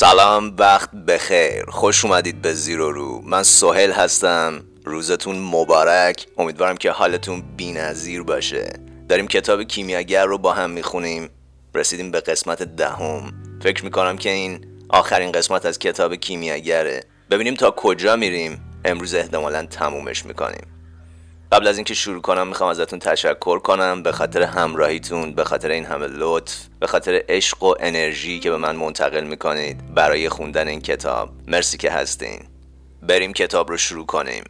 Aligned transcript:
سلام 0.00 0.56
وقت 0.58 0.90
بخیر. 0.90 1.64
خوش 1.68 2.04
اومدید 2.04 2.42
به 2.42 2.52
زیرو 2.52 2.92
رو. 2.92 3.22
من 3.24 3.42
سهل 3.42 3.92
هستم. 3.92 4.62
روزتون 4.84 5.38
مبارک. 5.38 6.26
امیدوارم 6.36 6.76
که 6.76 6.90
حالتون 6.90 7.42
بینظیر 7.56 8.22
باشه. 8.22 8.72
داریم 9.08 9.26
کتاب 9.26 9.62
کیمیاگر 9.62 10.24
رو 10.24 10.38
با 10.38 10.52
هم 10.52 10.70
می‌خونیم. 10.70 11.28
رسیدیم 11.74 12.10
به 12.10 12.20
قسمت 12.20 12.62
دهم. 12.62 13.32
فکر 13.62 13.84
می‌کنم 13.84 14.16
که 14.16 14.30
این 14.30 14.66
آخرین 14.88 15.32
قسمت 15.32 15.66
از 15.66 15.78
کتاب 15.78 16.14
کیمیاگره. 16.14 17.04
ببینیم 17.30 17.54
تا 17.54 17.70
کجا 17.70 18.16
میریم. 18.16 18.60
امروز 18.84 19.14
احتمالا 19.14 19.66
تمومش 19.66 20.26
می‌کنیم. 20.26 20.66
قبل 21.52 21.66
از 21.66 21.76
اینکه 21.76 21.94
شروع 21.94 22.22
کنم 22.22 22.48
می‌خوام 22.48 22.70
ازتون 22.70 22.98
تشکر 22.98 23.58
کنم. 23.58 24.02
به 24.02 24.12
خاطر 24.12 24.42
همراهیتون 24.42 25.32
به 25.32 25.44
خاطر 25.44 25.70
این 25.70 25.84
همه 25.84 26.06
لطف 26.06 26.56
به 26.80 26.86
خاطر 26.86 27.22
عشق 27.28 27.62
و 27.62 27.74
انرژی 27.80 28.40
که 28.40 28.50
به 28.50 28.56
من 28.56 28.76
منتقل 28.76 29.24
می‌کنید 29.24 29.94
برای 29.94 30.28
خوندن 30.28 30.68
این 30.68 30.80
کتاب. 30.80 31.30
مرسی 31.46 31.78
که 31.78 31.90
هستین. 31.90 32.40
بریم 33.02 33.32
کتاب 33.32 33.70
رو 33.70 33.76
شروع 33.76 34.06
کنیم. 34.06 34.44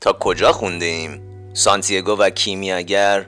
تا 0.00 0.12
کجا 0.12 0.52
خوندیم؟ 0.52 1.22
سانتیاگو 1.54 2.12
و 2.12 2.30
کیمیاگر 2.30 3.26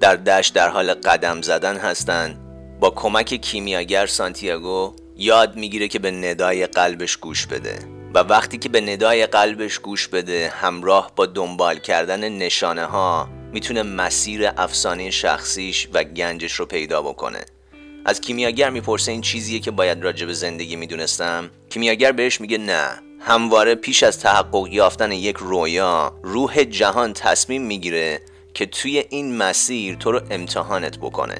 در 0.00 0.16
دشت 0.16 0.54
در 0.54 0.68
حال 0.68 0.94
قدم 0.94 1.42
زدن 1.42 1.76
هستند 1.76 2.38
با 2.80 2.90
کمک 2.90 3.34
کیمیاگر 3.34 4.06
سانتیاگو 4.06 4.94
یاد 5.16 5.56
می‌گیره 5.56 5.88
که 5.88 5.98
به 5.98 6.10
ندای 6.10 6.66
قلبش 6.66 7.16
گوش 7.16 7.46
بده. 7.46 7.78
و 8.14 8.18
وقتی 8.18 8.58
که 8.58 8.68
به 8.68 8.80
ندای 8.80 9.26
قلبش 9.26 9.78
گوش 9.78 10.08
بده 10.08 10.52
همراه 10.54 11.12
با 11.16 11.26
دنبال 11.26 11.78
کردن 11.78 12.28
نشانه 12.28 12.84
ها 12.84 13.28
می‌تونه 13.52 13.82
مسیر 13.82 14.50
افسانه 14.56 15.10
شخصیش 15.10 15.88
و 15.94 16.04
گنجش 16.04 16.52
رو 16.52 16.66
پیدا 16.66 17.02
بکنه. 17.02 17.44
از 18.04 18.20
کیمیاگر 18.20 18.70
می‌پرسه 18.70 19.12
این 19.12 19.20
چیزیه 19.20 19.60
که 19.60 19.70
باید 19.70 20.04
راجع 20.04 20.26
به 20.26 20.32
زندگی 20.32 20.76
می‌دونستم؟ 20.76 21.50
کیمیاگر 21.70 22.12
بهش 22.12 22.40
میگه 22.40 22.58
نه. 22.58 22.88
همواره 23.20 23.74
پیش 23.74 24.02
از 24.02 24.20
تحقق 24.20 24.68
یافتن 24.70 25.12
یک 25.12 25.36
رویا 25.36 26.16
روح 26.22 26.64
جهان 26.64 27.12
تصمیم 27.12 27.62
می‌گیره 27.62 28.20
که 28.54 28.66
توی 28.66 29.04
این 29.10 29.36
مسیر 29.36 29.94
تو 29.94 30.12
رو 30.12 30.20
امتحانت 30.30 30.98
بکنه. 30.98 31.38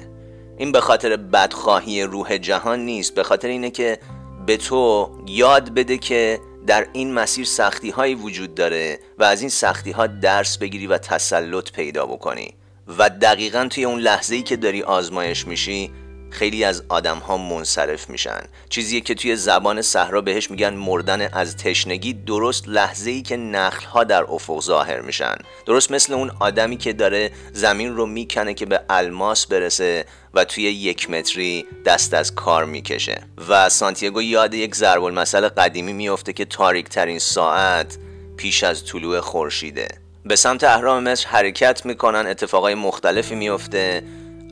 این 0.57 0.71
به 0.71 0.81
خاطر 0.81 1.15
بدخواهی 1.15 2.03
روح 2.03 2.37
جهان 2.37 2.79
نیست 2.79 3.15
به 3.15 3.23
خاطر 3.23 3.47
اینه 3.47 3.69
که 3.69 3.99
به 4.45 4.57
تو 4.57 5.11
یاد 5.27 5.69
بده 5.73 5.97
که 5.97 6.39
در 6.67 6.87
این 6.93 7.13
مسیر 7.13 7.45
سختی 7.45 7.89
هایی 7.89 8.15
وجود 8.15 8.55
داره 8.55 8.99
و 9.19 9.23
از 9.23 9.41
این 9.41 9.49
سختی 9.49 9.91
ها 9.91 10.07
درس 10.07 10.57
بگیری 10.57 10.87
و 10.87 10.97
تسلط 10.97 11.71
پیدا 11.71 12.05
بکنی. 12.05 12.53
و 12.97 13.09
دقیقا 13.09 13.67
توی 13.71 13.85
اون 13.85 13.99
لحظه 13.99 14.35
ای 14.35 14.41
که 14.41 14.55
داری 14.55 14.83
آزمایش 14.83 15.47
میشی 15.47 15.91
خیلی 16.33 16.63
از 16.63 16.83
آدم 16.89 17.17
ها 17.17 17.37
منصرف 17.37 18.09
میشن. 18.09 18.41
چیزیه 18.69 19.01
که 19.01 19.15
توی 19.15 19.35
زبان 19.35 19.81
صحرا 19.81 20.21
بهش 20.21 20.51
میگن 20.51 20.73
مردن 20.73 21.21
از 21.33 21.57
تشنگی 21.57 22.13
درست 22.13 22.67
لحظه 22.67 23.11
ای 23.11 23.21
که 23.21 23.37
نخل 23.37 23.85
ها 23.85 24.03
در 24.03 24.23
افق 24.23 24.61
ظاهر 24.61 25.01
میشن. 25.01 25.35
درست 25.65 25.91
مثل 25.91 26.13
اون 26.13 26.31
آدمی 26.39 26.77
که 26.77 26.93
داره 26.93 27.31
زمین 27.53 27.95
رو 27.95 28.05
می‌کنه 28.05 28.53
که 28.53 28.65
به 28.65 28.81
الماس 28.89 29.45
برسه 29.45 30.05
و 30.33 30.45
توی 30.45 30.63
یک 30.63 31.09
متری 31.09 31.65
دست 31.85 32.13
از 32.13 32.35
کار 32.35 32.65
می‌کشه. 32.65 33.21
و 33.49 33.69
سانتیاگو 33.69 34.21
یاد 34.21 34.53
یک 34.53 34.75
ضرب 34.75 35.03
المثل 35.03 35.47
قدیمی 35.47 35.93
میفته 35.93 36.33
که 36.33 36.45
تاریک 36.45 36.89
ترین 36.89 37.19
ساعت 37.19 37.97
پیش 38.37 38.63
از 38.63 38.85
طلوع 38.85 39.19
خورشیده. 39.19 39.87
به 40.25 40.35
سمت 40.35 40.63
اهرام 40.63 41.03
مصر 41.03 41.27
حرکت 41.27 41.85
می‌کنن 41.85 42.27
اتفاقای 42.27 42.75
مختلفی 42.75 43.35
میفته 43.35 44.03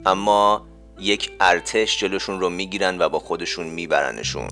اما 0.06 0.71
یک 1.01 1.31
ارتش 1.39 2.00
جلوشون 2.00 2.39
رو 2.39 2.50
می‌گیرن 2.50 3.01
و 3.01 3.09
با 3.09 3.19
خودشون 3.19 3.67
میبرنشون. 3.67 4.50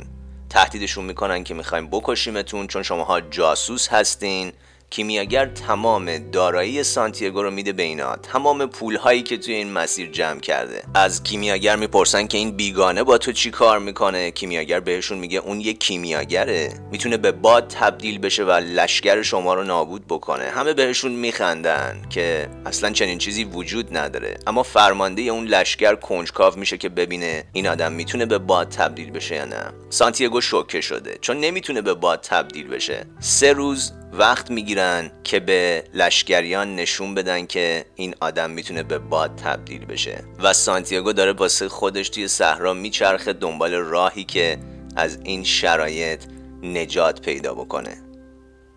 تهدیدشون 0.49 1.05
می‌کنن 1.05 1.43
که 1.43 1.53
می‌خوایم 1.53 1.87
بکشیمتون 1.87 2.67
چون 2.67 2.83
شماها 2.83 3.21
جاسوس 3.21 3.87
هستین. 3.87 4.51
کیمیاگر 4.89 5.45
تمام 5.45 6.17
دارایی 6.17 6.83
سانتیاگو 6.83 7.43
رو 7.43 7.51
میده 7.51 7.73
به 7.73 7.83
اینا 7.83 8.15
تمام 8.15 8.65
پول 8.65 8.95
هایی 8.95 9.23
که 9.23 9.37
توی 9.37 9.53
این 9.53 9.71
مسیر 9.71 10.11
جمع 10.11 10.39
کرده. 10.39 10.83
از 10.95 11.23
کیمیاگر 11.23 11.75
می‌پرسن 11.75 12.27
که 12.27 12.37
این 12.37 12.51
بیگانه 12.51 13.03
با 13.03 13.17
تو 13.17 13.31
چی 13.31 13.51
کار 13.51 13.79
می‌کنه 13.79 14.31
کیمیاگر 14.31 14.79
بهشون 14.79 15.17
میگه 15.17 15.39
اون 15.39 15.61
یه 15.61 15.73
کیمیاگره 15.73 16.73
می‌تونه 16.91 17.17
به 17.17 17.31
باد 17.31 17.67
تبدیل 17.67 18.17
بشه 18.17 18.43
و 18.43 18.51
لشکر 18.51 19.21
شما 19.21 19.53
رو 19.53 19.63
نابود 19.63 20.07
بکنه. 20.07 20.43
همه 20.43 20.73
بهشون 20.73 21.11
میخندن 21.11 22.01
که 22.09 22.49
اصلا 22.65 22.91
چنین 22.91 23.17
چیزی 23.17 23.43
وجود 23.43 23.97
نداره. 23.97 24.37
اما 24.47 24.63
فرمانده 24.63 25.21
اون 25.21 25.45
لشکر 25.45 25.95
کنجکاو 25.95 26.59
میشه 26.59 26.77
که 26.77 26.89
ببینه 26.89 27.43
این 27.53 27.67
آدم 27.67 27.91
می‌تونه 27.91 28.25
به 28.25 28.37
باد 28.37 28.69
تبدیل 28.69 29.11
بشه 29.11 29.35
یا 29.35 29.45
نه. 29.45 29.71
سانتیاگو 29.89 30.41
شوکه 30.41 30.81
شده. 30.81 31.17
چون 31.21 31.39
نمی‌تونه 31.39 31.81
به 31.81 31.93
باد 31.93 32.21
تبدیل 32.21 32.67
بشه. 32.67 33.05
سه 33.19 33.53
روز 33.53 33.91
وقت 34.13 34.51
می‌گیرن 34.51 35.11
که 35.23 35.39
به 35.39 35.83
لشکریان 35.93 36.75
نشون 36.75 37.15
بدن 37.15 37.45
که 37.45 37.85
این 37.95 38.15
آدم 38.19 38.49
می‌تونه 38.49 38.83
به 38.83 38.99
باد 38.99 39.35
تبدیل 39.35 39.85
بشه. 39.85 40.23
و 40.43 40.53
سانتیاگو 40.53 41.13
داره 41.13 41.31
واسه 41.31 41.69
خودش 41.69 42.09
توی 42.09 42.27
صحرا 42.27 42.73
میچرخه 42.73 43.33
دنبال 43.33 43.73
راهی 43.73 44.23
که 44.23 44.57
از 44.95 45.17
این 45.23 45.43
شرایط 45.43 46.23
نجات 46.63 47.21
پیدا 47.21 47.53
بکنه. 47.53 47.97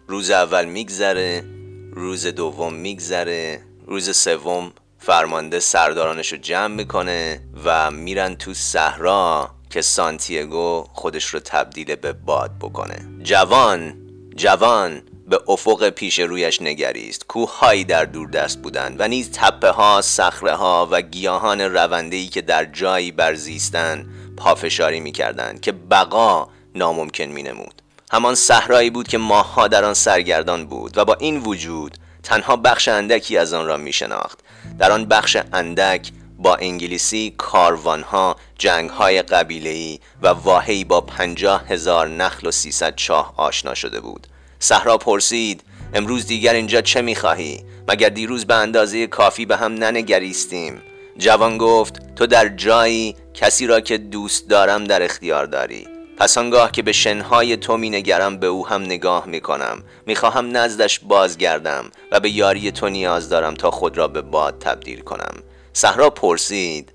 روز 0.08 0.30
اول 0.30 0.64
میگذره 0.64 1.44
روز 1.92 2.26
دوم 2.26 2.74
میگذره 2.74 3.60
روز 3.86 4.16
سوم 4.16 4.72
فرمانده 4.98 5.60
سردارانش 5.60 6.32
رو 6.32 6.38
جمع 6.38 6.74
می‌کنه 6.74 7.40
و 7.64 7.90
میرن 7.90 8.34
تو 8.34 8.54
صحرا 8.54 9.50
که 9.70 9.82
سانتیاگو 9.82 10.84
خودش 10.92 11.24
رو 11.24 11.40
تبدیل 11.40 11.94
به 11.94 12.12
باد 12.12 12.50
بکنه. 12.60 13.08
جوان 13.22 13.94
جوان 14.36 15.02
به 15.32 15.40
افق 15.48 15.88
پیش 15.88 16.18
رویش 16.18 16.62
نگریست. 16.62 17.26
کوههایی 17.26 17.84
در 17.84 18.04
دوردست 18.04 18.62
بودند 18.62 18.96
و 19.00 19.08
نیز 19.08 19.30
تپه 19.30 19.70
ها 19.70 20.00
صخره 20.02 20.54
ها 20.54 20.88
و 20.90 21.00
گیاهان 21.00 21.60
رونده 21.60 22.16
ای 22.16 22.26
که 22.26 22.42
در 22.42 22.64
جایی 22.64 23.12
برزیستن 23.12 24.06
پافشاری 24.36 25.00
می‌کردند 25.00 25.60
که 25.60 25.72
بقا 25.72 26.48
ناممکن 26.74 27.24
مینمود. 27.24 27.82
همان 28.10 28.34
صحرایی 28.34 28.90
بود 28.90 29.08
که 29.08 29.18
ماهها 29.18 29.68
در 29.68 29.84
آن 29.84 29.94
سرگردان 29.94 30.66
بود 30.66 30.98
و 30.98 31.04
با 31.04 31.14
این 31.14 31.36
وجود 31.36 31.98
تنها 32.22 32.56
بخش 32.56 32.88
اندکی 32.88 33.38
از 33.38 33.52
آن 33.52 33.66
را 33.66 33.76
می 33.76 33.92
شناخت 33.92 34.38
در 34.78 34.92
آن 34.92 35.04
بخش 35.04 35.36
اندک 35.52 36.12
با 36.38 36.54
انگلیسی 36.54 37.34
کاروانها 37.38 38.36
جنگهای 38.58 39.22
قبیله‌ای 39.22 40.00
و 40.22 40.28
واهی 40.28 40.84
با 40.84 41.00
پنجاه 41.00 41.68
هزار 41.68 42.08
نخل 42.08 42.46
و 42.46 42.50
سیصد 42.50 42.94
چاه 42.96 43.34
آشنا 43.36 43.74
شده 43.74 44.00
بود. 44.00 44.26
صحرا 44.62 44.98
پرسید 44.98 45.62
امروز 45.94 46.26
دیگر 46.26 46.54
اینجا 46.54 46.80
چه 46.80 47.02
می‌خواهی؟ 47.02 47.64
مگر 47.88 48.08
دیروز 48.08 48.44
به 48.44 48.54
اندازه 48.54 49.06
کافی 49.06 49.46
به 49.46 49.56
هم 49.56 49.74
ننگریستیم؟ 49.74 50.82
جوان 51.18 51.58
گفت 51.58 52.14
تو 52.14 52.26
در 52.26 52.48
جایی 52.48 53.16
کسی 53.34 53.66
را 53.66 53.80
که 53.80 53.98
دوست 53.98 54.48
دارم 54.48 54.84
در 54.84 55.02
اختیار 55.02 55.46
داری. 55.46 55.88
پس 56.18 56.38
آنگاه 56.38 56.72
که 56.72 56.82
به 56.82 56.92
شنهای 56.92 57.56
تو 57.56 57.76
می 57.76 57.90
نگرم 57.90 58.36
به 58.36 58.46
او 58.46 58.66
هم 58.66 58.82
نگاه 58.82 59.26
می 59.26 59.40
کنم 59.40 59.82
می 60.06 60.14
خواهم 60.14 60.56
نزدش 60.56 60.98
بازگردم 60.98 61.84
و 62.12 62.20
به 62.20 62.30
یاری 62.30 62.70
تو 62.70 62.88
نیاز 62.88 63.28
دارم 63.28 63.54
تا 63.54 63.70
خود 63.70 63.98
را 63.98 64.08
به 64.08 64.22
باد 64.22 64.58
تبدیل 64.58 65.00
کنم. 65.00 65.34
صحرا 65.72 66.10
پرسید 66.10 66.92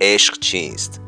عشق 0.00 0.38
چیست؟ 0.38 1.00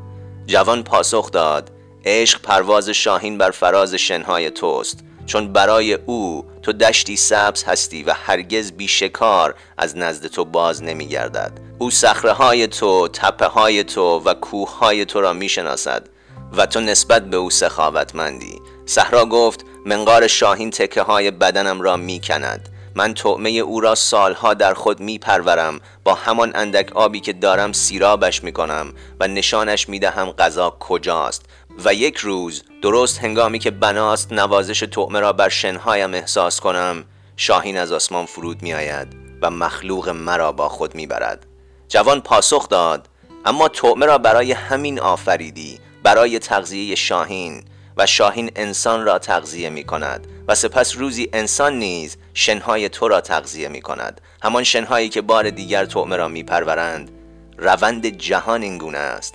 جوان 0.47 0.83
پاسخ 0.83 1.31
داد 1.31 1.71
عشق 2.05 2.41
پرواز 2.41 2.89
شاهین 2.89 3.39
بر 3.39 3.51
فراز 3.51 3.95
شنهای 3.95 4.51
توست. 4.51 5.05
چون 5.31 5.53
برای 5.53 5.95
او 5.95 6.45
تو 6.63 6.73
دشتی 6.73 7.17
سبز 7.17 7.65
هستی 7.65 8.03
و 8.03 8.13
هرگز 8.13 8.73
بیشکار 8.73 9.55
از 9.79 9.97
نزد 9.97 10.27
تو 10.27 10.45
باز 10.45 10.83
نمی 10.83 11.07
گردد 11.07 11.53
او 11.79 11.91
سخره 11.91 12.33
های 12.33 12.67
تو، 12.67 13.09
تپه 13.09 13.47
های 13.47 13.85
تو 13.85 14.23
و 14.25 14.35
کوه 14.35 14.79
های 14.79 15.05
تو 15.05 15.21
را 15.21 15.33
می 15.33 15.49
شناسد 15.49 16.09
و 16.57 16.67
تو 16.67 16.81
نسبت 16.81 17.31
به 17.31 17.37
او 17.37 17.51
سخاوتمندی. 17.51 18.61
صحرا 18.87 19.27
گفت 19.27 19.65
منقار 19.87 20.27
شاهین 20.27 20.71
تکه 20.71 21.03
های 21.03 21.31
بدنم 21.31 21.81
را 21.81 21.97
می 21.97 22.21
کند 22.25 22.69
من 22.95 23.15
طعمه 23.15 23.51
او 23.51 23.81
را 23.81 23.95
سالها 23.95 24.55
در 24.55 24.75
خود 24.75 25.01
می 25.01 25.19
پرورم 25.19 25.81
با 26.05 26.15
همان 26.15 26.53
اندک 26.55 26.97
آبی 26.97 27.21
که 27.21 27.33
دارم 27.33 27.73
سیرابش 27.73 28.45
می 28.45 28.53
کنم 28.53 28.93
و 29.21 29.29
نشانش 29.29 29.89
می 29.89 29.99
دهم 29.99 30.31
غذا 30.31 30.77
کجاست. 30.81 31.45
و 31.85 31.95
یک 31.95 32.17
روز 32.17 32.63
درست 32.83 33.19
هنگامی 33.19 33.59
که 33.59 33.71
بناست 33.71 34.33
نوازش 34.33 34.83
طعمه 34.83 35.21
را 35.21 35.33
بر 35.33 35.49
شنهایم 35.49 36.15
احساس 36.15 36.61
کنم 36.61 37.05
شاهین 37.37 37.79
از 37.79 37.93
آسمان 37.93 38.27
فرود 38.27 38.63
می 38.63 38.75
آید 38.75 39.17
و 39.43 39.51
مخلوق 39.51 40.09
مرا 40.09 40.53
با 40.53 40.69
خود 40.69 40.95
می 40.95 41.07
برد. 41.07 41.47
جوان 41.89 42.21
پاسخ 42.21 42.69
داد 42.69 43.09
اما 43.45 43.69
طعمه 43.69 44.07
را 44.07 44.19
برای 44.19 44.53
همین 44.53 45.01
آفریدی 45.01 45.81
برای 46.03 46.39
تغذیه 46.39 46.95
شاهین 46.95 47.65
و 47.97 48.07
شاهین 48.07 48.51
انسان 48.57 49.05
را 49.05 49.19
تغذیه 49.19 49.71
می 49.71 49.85
کند 49.85 50.27
و 50.49 50.55
سپس 50.55 50.97
روزی 50.97 51.29
انسان 51.33 51.79
نیز 51.79 52.17
شنهای 52.35 52.89
تو 52.89 53.09
را 53.09 53.21
تغذیه 53.21 53.69
می 53.69 53.81
کند 53.81 54.21
همان 54.43 54.65
شنهایی 54.65 55.09
که 55.09 55.21
بار 55.21 55.51
دیگر 55.51 55.85
طعمه 55.85 56.17
را 56.17 56.29
می 56.29 56.43
پرورند 56.43 57.11
روند 57.59 58.07
جهان 58.07 58.63
این 58.63 58.79
گونه 58.79 58.99
است 58.99 59.35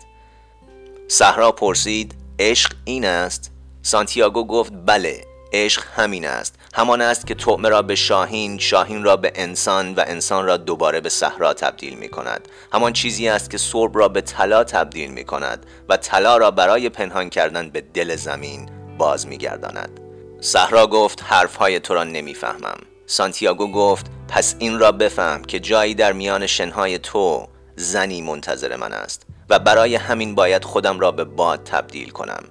صحرا 1.08 1.52
پرسید 1.52 2.25
عشق 2.40 2.72
این 2.86 3.06
است. 3.06 3.52
سانتیاگو 3.82 4.48
گفت 4.48 4.74
بله 4.86 5.26
عشق 5.54 5.84
همین 5.96 6.26
است. 6.26 6.56
همان 6.74 7.02
است 7.02 7.28
که 7.28 7.36
طعمه 7.36 7.70
را 7.70 7.82
به 7.82 7.96
شاهین 7.96 8.58
شاهین 8.58 9.04
را 9.04 9.16
به 9.16 9.32
انسان 9.36 9.94
و 9.94 10.04
انسان 10.08 10.46
را 10.46 10.58
دوباره 10.58 11.02
به 11.02 11.10
صحرا 11.10 11.54
تبدیل 11.54 11.94
می 11.94 12.10
کند. 12.10 12.48
همان 12.74 12.94
چیزی 12.94 13.30
است 13.30 13.50
که 13.50 13.58
سرب 13.58 13.98
را 13.98 14.08
به 14.08 14.22
طلا 14.22 14.64
تبدیل 14.64 15.12
می 15.12 15.24
کند 15.24 15.66
و 15.90 15.98
طلا 15.98 16.38
را 16.38 16.52
برای 16.52 16.90
پنهان 16.90 17.30
کردن 17.30 17.70
به 17.70 17.82
دل 17.82 18.16
زمین 18.16 18.70
باز 18.98 19.28
می 19.28 19.38
گرداند. 19.38 20.00
صحرا 20.42 20.88
گفت 20.88 21.24
حرفهای 21.24 21.80
تو 21.80 21.94
را 21.94 22.04
نمی‌فهمم. 22.04 22.78
سانتیاگو 23.06 23.72
گفت 23.72 24.06
پس 24.28 24.56
این 24.60 24.80
را 24.80 24.92
بفهم 24.92 25.44
که 25.44 25.60
جایی 25.60 25.96
در 25.96 26.14
میان 26.14 26.48
شنهای 26.48 26.98
تو 27.00 27.48
زنی 27.76 28.22
منتظر 28.22 28.76
من 28.76 28.94
است. 28.94 29.26
و 29.50 29.60
برای 29.60 29.96
همین 29.96 30.36
باید 30.36 30.64
خودم 30.64 31.00
را 31.00 31.12
به 31.12 31.24
باد 31.24 31.64
تبدیل 31.64 32.10
کنم. 32.10 32.44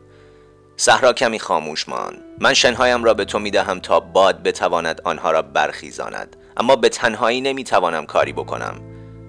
صحرا 0.77 1.13
کمی 1.13 1.39
خاموش 1.39 1.89
مان 1.89 2.17
من 2.41 2.55
شنهایم 2.55 3.05
را 3.05 3.15
به 3.15 3.25
تو 3.25 3.39
می‌دهم 3.39 3.81
تا 3.81 4.01
باد 4.01 4.43
بتواند 4.43 5.01
آنها 5.05 5.31
را 5.31 5.43
برخیزاند. 5.43 6.37
اما 6.57 6.77
به 6.77 6.89
تنهایی 6.89 7.41
نمی‌توانم 7.41 8.07
کاری 8.07 8.33
بکنم. 8.33 8.81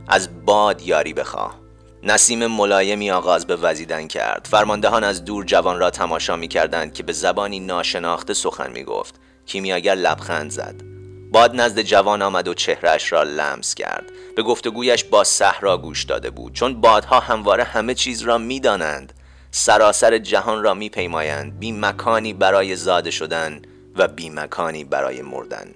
از 0.08 0.46
باد 0.46 0.82
یاری 0.82 1.14
بخواه. 1.14 1.60
نسیم 2.04 2.48
ملایمی 2.48 3.12
آغاز 3.12 3.48
به 3.48 3.56
وزیدن 3.56 4.08
کرد. 4.08 4.48
فرماندهان 4.52 5.04
از 5.04 5.26
دور 5.26 5.46
جوان 5.46 5.80
را 5.80 5.90
تماشا 5.90 6.36
می 6.36 6.48
کردند 6.48 6.94
که 6.94 7.04
به 7.04 7.14
زبانی 7.14 7.60
ناشناخته 7.60 8.34
سخن 8.34 8.72
می 8.72 8.84
گفت 8.84 9.16
کیمیاگر 9.46 9.96
لبخند 9.96 10.52
زد. 10.52 10.95
باد 11.36 11.56
نزد 11.56 11.82
جوان 11.82 12.22
آمد 12.22 12.48
و 12.48 12.54
چهرش 12.54 13.12
را 13.12 13.24
لمس 13.24 13.76
کرد. 13.76 14.04
به 14.36 14.44
گفتگویش 14.44 15.04
با 15.04 15.24
صحرا 15.24 15.78
گوش 15.78 16.04
داده 16.04 16.30
بود 16.30 16.54
چون 16.54 16.82
بادها 16.82 17.20
همواره 17.20 17.64
همه 17.64 17.94
چیز 17.94 18.22
را 18.22 18.38
می‌دانند. 18.38 19.14
سراسر 19.52 20.18
جهان 20.18 20.64
را 20.64 20.74
میپیمایند 20.74 21.60
بی 21.60 21.72
مکانی 21.72 22.34
برای 22.34 22.76
زاده 22.76 23.12
شدن 23.12 23.62
و 23.96 24.08
بی 24.08 24.30
مکانی 24.30 24.84
برای 24.84 25.22
مردن. 25.22 25.68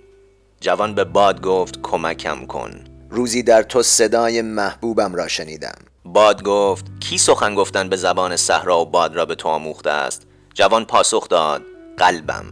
جوان 0.61 0.95
به 0.95 1.03
باد 1.03 1.41
گفت 1.41 1.81
کمکم 1.81 2.45
کن. 2.45 2.71
روزی 3.09 3.43
در 3.43 3.63
تو 3.63 3.83
صدای 3.83 4.41
محبوبم 4.41 5.15
را 5.15 5.27
شنیدم. 5.27 5.79
باد 6.05 6.43
گفت 6.43 6.85
کی 6.99 7.17
سخن 7.17 7.55
گفتن 7.55 7.89
به 7.89 7.95
زبان 7.95 8.35
صحرا 8.35 8.81
و 8.81 8.85
باد 8.85 9.15
را 9.15 9.25
به 9.25 9.35
تو 9.35 9.49
آموخته 9.49 9.89
است؟ 9.89 10.27
جوان 10.53 10.85
پاسخ 10.85 11.27
داد 11.29 11.61
قلبم. 11.97 12.45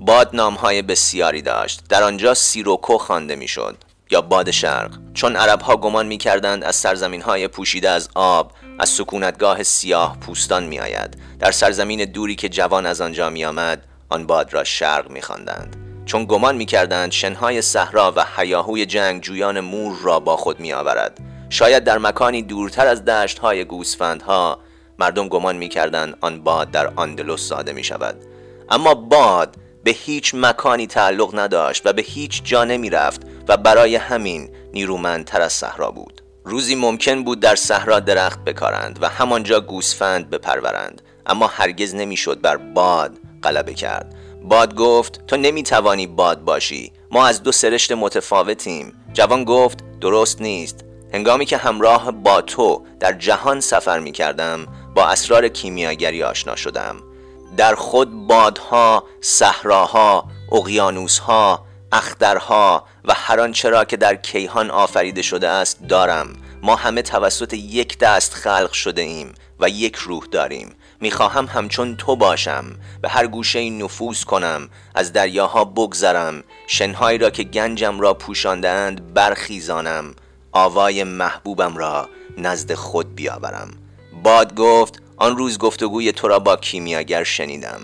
باد 0.00 0.30
نامهای 0.32 0.82
بسیاری 0.82 1.42
داشت. 1.42 1.80
در 1.88 2.02
آنجا 2.02 2.34
سیروکو 2.34 2.98
خوانده 2.98 3.36
می‌شد 3.36 3.76
یا 4.10 4.20
باد 4.20 4.50
شرق. 4.50 4.98
چون 5.14 5.36
عرب 5.36 5.60
ها 5.60 5.76
گمان 5.76 6.06
می 6.06 6.18
کردند 6.18 6.64
از 6.64 6.76
سرزمین 6.76 7.22
های 7.22 7.48
پوشیده 7.48 7.90
از 7.90 8.08
آب 8.14 8.52
از 8.78 8.88
سکونتگاه 8.88 9.62
سیاه 9.62 10.16
پوستان 10.20 10.64
می 10.64 10.80
آید 10.80 11.16
در 11.38 11.50
سرزمین 11.50 12.04
دوری 12.04 12.34
که 12.34 12.48
جوان 12.48 12.86
از 12.86 13.00
آنجا 13.00 13.30
می 13.30 13.44
آمد 13.44 13.84
آن 14.08 14.26
باد 14.26 14.52
را 14.52 14.64
شرق 14.64 15.10
می 15.10 15.22
خواندند 15.22 15.76
چون 16.04 16.24
گمان 16.24 16.56
می 16.56 16.66
کردند 16.66 17.12
شنهای 17.12 17.62
صحرا 17.62 18.12
و 18.16 18.24
حیاهوی 18.36 18.86
جنگ 18.86 19.22
جویان 19.22 19.60
مور 19.60 19.98
را 20.02 20.20
با 20.20 20.36
خود 20.36 20.60
می 20.60 20.72
آورد 20.72 21.18
شاید 21.50 21.84
در 21.84 21.98
مکانی 21.98 22.42
دورتر 22.42 22.86
از 22.86 23.04
دشت 23.04 23.38
های 23.38 23.64
گوسفندها 23.64 24.58
مردم 24.98 25.28
گمان 25.28 25.56
می 25.56 25.68
کردند 25.68 26.16
آن 26.20 26.42
باد 26.42 26.70
در 26.70 26.92
آندلوس 26.96 27.48
ساده 27.48 27.72
می 27.72 27.84
شود 27.84 28.16
اما 28.70 28.94
باد 28.94 29.56
به 29.84 29.90
هیچ 29.90 30.34
مکانی 30.34 30.86
تعلق 30.86 31.38
نداشت 31.38 31.86
و 31.86 31.92
به 31.92 32.02
هیچ 32.02 32.42
جا 32.44 32.64
نمی 32.64 32.90
رفت 32.90 33.20
و 33.48 33.56
برای 33.56 33.96
همین 33.96 34.50
نیرومندتر 34.72 35.40
از 35.40 35.52
صحرا 35.52 35.90
بود. 35.90 36.22
روزی 36.44 36.74
ممکن 36.74 37.24
بود 37.24 37.40
در 37.40 37.54
صحرا 37.54 38.00
درخت 38.00 38.44
بکارند 38.44 38.98
و 39.02 39.08
همانجا 39.08 39.60
گوسفند 39.60 40.30
بپرورند 40.30 41.02
اما 41.26 41.46
هرگز 41.46 41.94
نمی‌شد 41.94 42.40
بر 42.40 42.56
باد 42.56 43.18
غلبه 43.42 43.74
کرد. 43.74 44.14
باد 44.42 44.74
گفت 44.74 45.26
تو 45.26 45.36
نمی‌توانی 45.36 46.06
باد 46.06 46.40
باشی 46.44 46.92
ما 47.10 47.26
از 47.26 47.42
دو 47.42 47.52
سرشت 47.52 47.92
متفاوتیم. 47.92 48.92
جوان 49.12 49.44
گفت 49.44 50.00
درست 50.00 50.40
نیست. 50.40 50.84
هنگامی 51.14 51.46
که 51.46 51.56
همراه 51.56 52.10
با 52.10 52.40
تو 52.40 52.86
در 53.00 53.12
جهان 53.12 53.60
سفر 53.60 53.98
می 53.98 54.12
کردم 54.12 54.66
با 54.94 55.06
اسرار 55.06 55.48
کیمیاگری 55.48 56.22
آشنا 56.22 56.56
شدم. 56.56 56.96
در 57.56 57.74
خود 57.74 58.26
بادها، 58.26 59.04
صحراها، 59.20 60.24
اقیانوسها، 60.52 61.64
اخترها 61.92 62.84
و 63.04 63.14
هر 63.16 63.40
آنچه 63.40 63.68
را 63.68 63.84
که 63.84 63.96
در 63.96 64.16
کیهان 64.16 64.70
آفریده 64.70 65.22
شده 65.22 65.48
است 65.48 65.82
دارم. 65.88 66.36
ما 66.62 66.76
همه 66.76 67.02
توسط 67.02 67.52
یک 67.52 67.98
دست 67.98 68.34
خلق 68.34 68.72
شده 68.72 69.02
ایم 69.02 69.34
و 69.60 69.68
یک 69.68 69.96
روح 69.96 70.24
داریم. 70.30 70.74
می‌خواهم 71.00 71.46
همچون 71.46 71.96
تو 71.96 72.16
باشم 72.16 72.64
به 73.02 73.08
هر 73.08 73.26
گوشه 73.26 73.70
نفوذ 73.70 74.24
کنم 74.24 74.68
از 74.94 75.12
دریاها 75.12 75.64
بگذرم. 75.64 76.44
شنهایی 76.66 77.18
را 77.18 77.30
که 77.30 77.44
گنجم 77.44 78.00
را 78.00 78.14
پوشاندهاند 78.14 79.14
برخیزانم. 79.14 80.14
آوای 80.52 81.04
محبوبم 81.04 81.76
را 81.76 82.08
نزد 82.38 82.74
خود 82.74 83.14
بیاورم. 83.14 83.70
باد 84.22 84.54
گفت 84.54 85.02
آن 85.20 85.36
روز 85.36 85.58
گفتگوی 85.58 86.12
تو 86.12 86.28
را 86.28 86.38
با 86.38 86.56
کیمیاگر 86.56 87.24
شنیدم. 87.24 87.80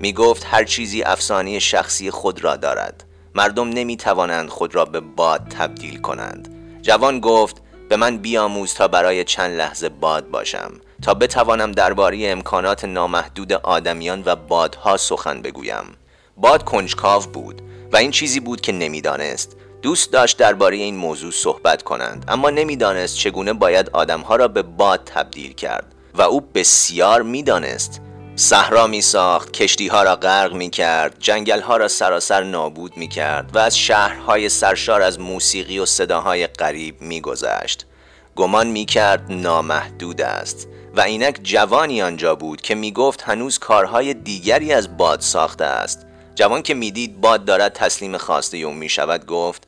می 0.00 0.12
گفت 0.12 0.46
هر 0.50 0.64
چیزی 0.64 1.02
افسانه 1.02 1.58
شخصی 1.58 2.10
خود 2.10 2.44
را 2.44 2.56
دارد. 2.56 3.04
مردم 3.34 3.68
نمی 3.68 3.96
توانند 3.96 4.48
خود 4.48 4.74
را 4.74 4.84
به 4.84 5.00
باد 5.00 5.48
تبدیل 5.48 6.00
کنند. 6.00 6.54
جوان 6.82 7.20
گفت 7.20 7.56
به 7.88 7.96
من 7.96 8.16
بیاموز 8.18 8.74
تا 8.74 8.88
برای 8.88 9.24
چند 9.24 9.56
لحظه 9.58 9.88
باد 9.88 10.30
باشم 10.30 10.70
تا 11.02 11.14
بتوانم 11.14 11.72
درباره 11.72 12.28
امکانات 12.28 12.84
نامحدود 12.84 13.52
آدمیان 13.52 14.22
و 14.26 14.36
بادها 14.36 14.96
سخن 14.96 15.42
بگویم. 15.42 15.84
باد 16.36 16.64
کنجکاو 16.64 17.22
بود 17.22 17.62
و 17.92 17.96
این 17.96 18.10
چیزی 18.10 18.40
بود 18.40 18.60
که 18.60 18.72
نمی‌دانست. 18.72 19.56
دوست 19.82 20.12
داشت 20.12 20.38
درباره 20.38 20.76
این 20.76 20.96
موضوع 20.96 21.30
صحبت 21.30 21.82
کنند 21.82 22.24
اما 22.28 22.50
نمی‌دانست 22.50 23.16
چگونه 23.16 23.52
باید 23.52 23.90
آدمها 23.90 24.36
را 24.36 24.48
به 24.48 24.62
باد 24.62 25.04
تبدیل 25.04 25.52
کرد. 25.52 25.95
و 26.18 26.22
او 26.22 26.40
بسیار 26.40 27.22
می‌دانست. 27.22 28.00
صحرا 28.36 28.86
می 28.86 29.00
ساخت 29.00 29.52
کشتی 29.52 29.88
ها 29.88 30.02
را 30.02 30.16
غرق 30.16 30.52
می 30.52 30.70
کرد 30.70 31.16
جنگل 31.18 31.60
ها 31.60 31.76
را 31.76 31.88
سراسر 31.88 32.42
نابود 32.42 32.96
می 32.96 33.08
کرد 33.08 33.56
و 33.56 33.58
از 33.58 33.78
شهرهای 33.78 34.48
سرشار 34.48 35.02
از 35.02 35.20
موسیقی 35.20 35.78
و 35.78 35.86
صداهای 35.86 36.46
غریب 36.46 37.00
می 37.00 37.20
گذشت 37.20 37.86
گمان 38.36 38.66
می 38.66 38.84
کرد 38.84 39.32
نامحدود 39.32 40.20
است 40.20 40.68
و 40.94 41.00
اینک 41.00 41.40
جوانی 41.42 42.02
آنجا 42.02 42.34
بود 42.34 42.60
که 42.60 42.74
می 42.74 42.92
گفت 42.92 43.22
هنوز 43.22 43.58
کارهای 43.58 44.14
دیگری 44.14 44.72
از 44.72 44.96
باد 44.96 45.20
ساخته 45.20 45.64
است. 45.64 46.06
جوان 46.34 46.62
که 46.62 46.74
می‌دید 46.74 47.20
باد 47.20 47.44
دارد 47.44 47.72
تسلیم 47.72 48.16
خواسته 48.16 48.56
اون 48.56 48.76
می 48.76 48.88
شود 48.88 49.26
گفت 49.26 49.62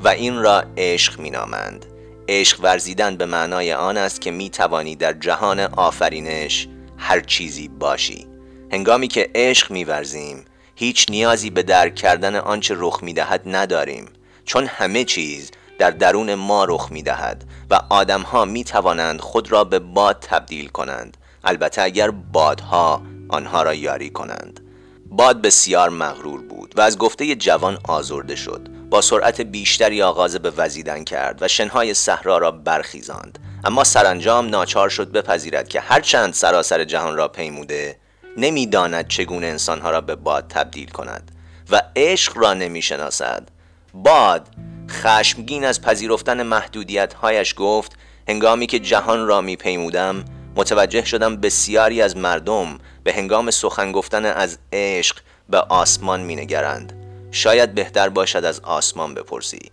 و 0.00 0.08
این 0.08 0.42
را 0.42 0.64
عشق 0.76 1.18
می 1.18 1.30
نامند 1.30 1.93
عشق 2.28 2.60
ورزیدن 2.62 3.16
به 3.16 3.26
معنای 3.26 3.72
آن 3.72 3.96
است 3.96 4.20
که 4.20 4.30
می 4.30 4.50
توانی 4.50 4.96
در 4.96 5.12
جهان 5.12 5.60
آفرینش 5.60 6.68
هر 6.96 7.20
چیزی 7.20 7.68
باشی. 7.68 8.26
هنگامی 8.72 9.08
که 9.08 9.30
عشق 9.34 9.70
میورزیم 9.70 10.44
هیچ 10.74 11.06
نیازی 11.10 11.50
به 11.50 11.62
درک 11.62 11.94
کردن 11.94 12.36
آنچه 12.36 12.74
رخ 12.78 13.02
می‌دهد 13.02 13.42
نداریم 13.46 14.06
چون 14.44 14.66
همه 14.66 15.04
چیز 15.04 15.50
در 15.78 15.90
درون 15.90 16.34
ما 16.34 16.64
رخ 16.64 16.88
می‌دهد 16.92 17.44
و 17.70 17.80
آدمها 17.90 18.44
می 18.44 18.64
توانند 18.64 19.20
خود 19.20 19.52
را 19.52 19.64
به 19.64 19.78
باد 19.78 20.18
تبدیل 20.20 20.68
کنند. 20.68 21.16
البته 21.44 21.82
اگر 21.82 22.10
بادها 22.10 23.02
آنها 23.28 23.62
را 23.62 23.74
یاری 23.74 24.10
کنند. 24.10 24.60
باد 25.06 25.42
بسیار 25.42 25.88
مغرور 25.88 26.42
بود 26.42 26.74
و 26.76 26.80
از 26.80 26.98
گفته 26.98 27.34
جوان 27.34 27.78
آزرده 27.84 28.36
شد. 28.36 28.73
با 28.94 29.00
سرعت 29.00 29.40
بیشتری 29.40 30.02
آغاز 30.02 30.36
به 30.36 30.50
وزیدن 30.50 31.04
کرد 31.04 31.42
و 31.42 31.48
شنهای 31.48 31.94
صحرا 31.94 32.38
را 32.38 32.50
برخیزاند. 32.50 33.38
اما 33.64 33.84
سرانجام 33.84 34.48
ناچار 34.48 34.88
شد 34.88 35.12
بپذیرد 35.12 35.68
که 35.68 35.80
هرچند 35.80 36.34
سراسر 36.34 36.84
جهان 36.84 37.16
را 37.16 37.28
پیموده 37.28 37.96
نمی‌داند 38.36 39.08
چگونه 39.08 39.46
انسانها 39.46 39.90
را 39.90 40.00
به 40.00 40.16
باد 40.16 40.48
تبدیل 40.48 40.90
کند 40.90 41.30
و 41.70 41.82
عشق 41.96 42.38
را 42.38 42.54
نمی‌شناسد. 42.54 43.48
باد 43.94 44.48
خشمگین 44.90 45.64
از 45.64 45.82
پذیرفتن 45.82 46.42
محدودیت 46.42 47.14
هایش 47.14 47.54
گفت 47.56 47.92
هنگامی 48.28 48.66
که 48.66 48.78
جهان 48.78 49.26
را 49.26 49.40
میپیمودم 49.40 50.24
متوجه 50.56 51.04
شدم 51.04 51.36
بسیاری 51.36 52.02
از 52.02 52.16
مردم 52.16 52.78
به 53.04 53.12
هنگام 53.12 53.50
سخن 53.50 53.92
گفتن 53.92 54.24
از 54.24 54.58
عشق 54.72 55.16
به 55.48 55.58
آسمان 55.58 56.20
مینگرند. 56.20 57.03
شاید 57.34 57.74
بهتر 57.74 58.08
باشد 58.08 58.44
از 58.44 58.60
آسمان 58.60 59.14
بپرسی. 59.14 59.70